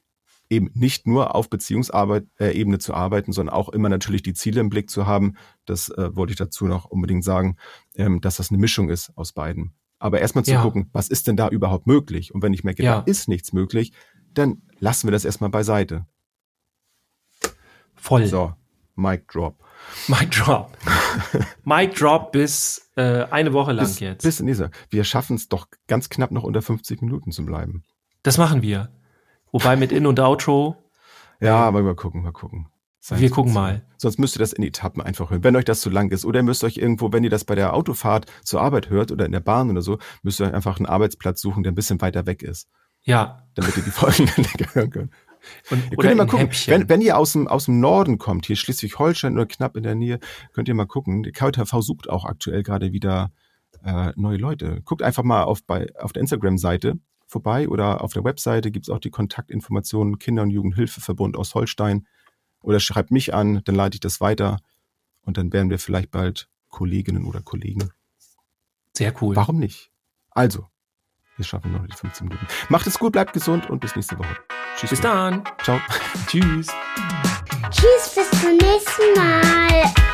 [0.50, 4.60] eben nicht nur auf Beziehungsarbeit äh, Ebene zu arbeiten, sondern auch immer natürlich die Ziele
[4.60, 5.36] im Blick zu haben.
[5.64, 7.56] Das äh, wollte ich dazu noch unbedingt sagen,
[7.96, 9.72] ähm, dass das eine Mischung ist aus beiden.
[9.98, 10.62] Aber erstmal zu Ja.
[10.62, 12.34] gucken, was ist denn da überhaupt möglich?
[12.34, 12.96] Und wenn ich merke, Ja.
[12.98, 13.92] da ist nichts möglich,
[14.34, 16.06] dann lassen wir das erstmal beiseite.
[17.94, 18.26] Voll.
[18.26, 18.52] So,
[18.96, 19.56] Mic Drop.
[20.08, 20.76] Mic Drop.
[21.64, 24.22] Mic Drop bis äh, eine Woche lang bis, jetzt.
[24.22, 24.70] Bis nächste.
[24.90, 27.82] Wir schaffen es doch ganz knapp noch unter 50 Minuten zu bleiben.
[28.22, 28.90] das machen wir.
[29.54, 30.74] Wobei mit In- und Outro,
[31.40, 32.66] Ja, aber mal gucken, mal gucken.
[32.98, 33.86] Sei wir gucken mal.
[33.98, 35.44] Sonst müsst ihr das in Etappen einfach hören.
[35.44, 36.24] Wenn euch das zu lang ist.
[36.24, 39.26] Oder ihr müsst euch irgendwo, wenn ihr das bei der Autofahrt zur Arbeit hört oder
[39.26, 42.00] in der Bahn oder so, müsst ihr euch einfach einen Arbeitsplatz suchen, der ein bisschen
[42.00, 42.68] weiter weg ist.
[43.02, 43.46] Ja.
[43.54, 45.12] Damit ihr die Folgen dann länger hören könnt.
[45.70, 48.46] Und, Ihr könnt ihr mal gucken, wenn, wenn ihr aus dem, aus dem Norden kommt,
[48.46, 50.18] hier Schleswig-Holstein oder knapp in der Nähe,
[50.52, 51.22] könnt ihr mal gucken.
[51.22, 53.30] Die KJV sucht auch aktuell gerade wieder
[53.84, 54.80] äh, neue Leute.
[54.84, 56.98] Guckt einfach mal auf, bei, auf der Instagram-Seite
[57.34, 62.06] vorbei oder auf der Webseite gibt's auch die Kontaktinformationen Kinder- und Jugendhilfeverbund aus Holstein.
[62.60, 64.58] Oder schreibt mich an, dann leite ich das weiter
[65.22, 67.90] und dann werden wir vielleicht bald Kolleginnen oder Kollegen.
[68.92, 69.34] Sehr cool.
[69.34, 69.90] Warum nicht?
[70.30, 70.68] Also,
[71.36, 72.46] wir schaffen noch die 15 Minuten.
[72.68, 74.36] Macht es gut, bleibt gesund und bis nächste Woche.
[74.76, 74.90] Tschüss.
[74.90, 75.42] Bis dann.
[75.62, 75.80] Ciao.
[76.28, 76.68] Tschüss.
[77.70, 80.13] Tschüss, bis zum nächsten Mal.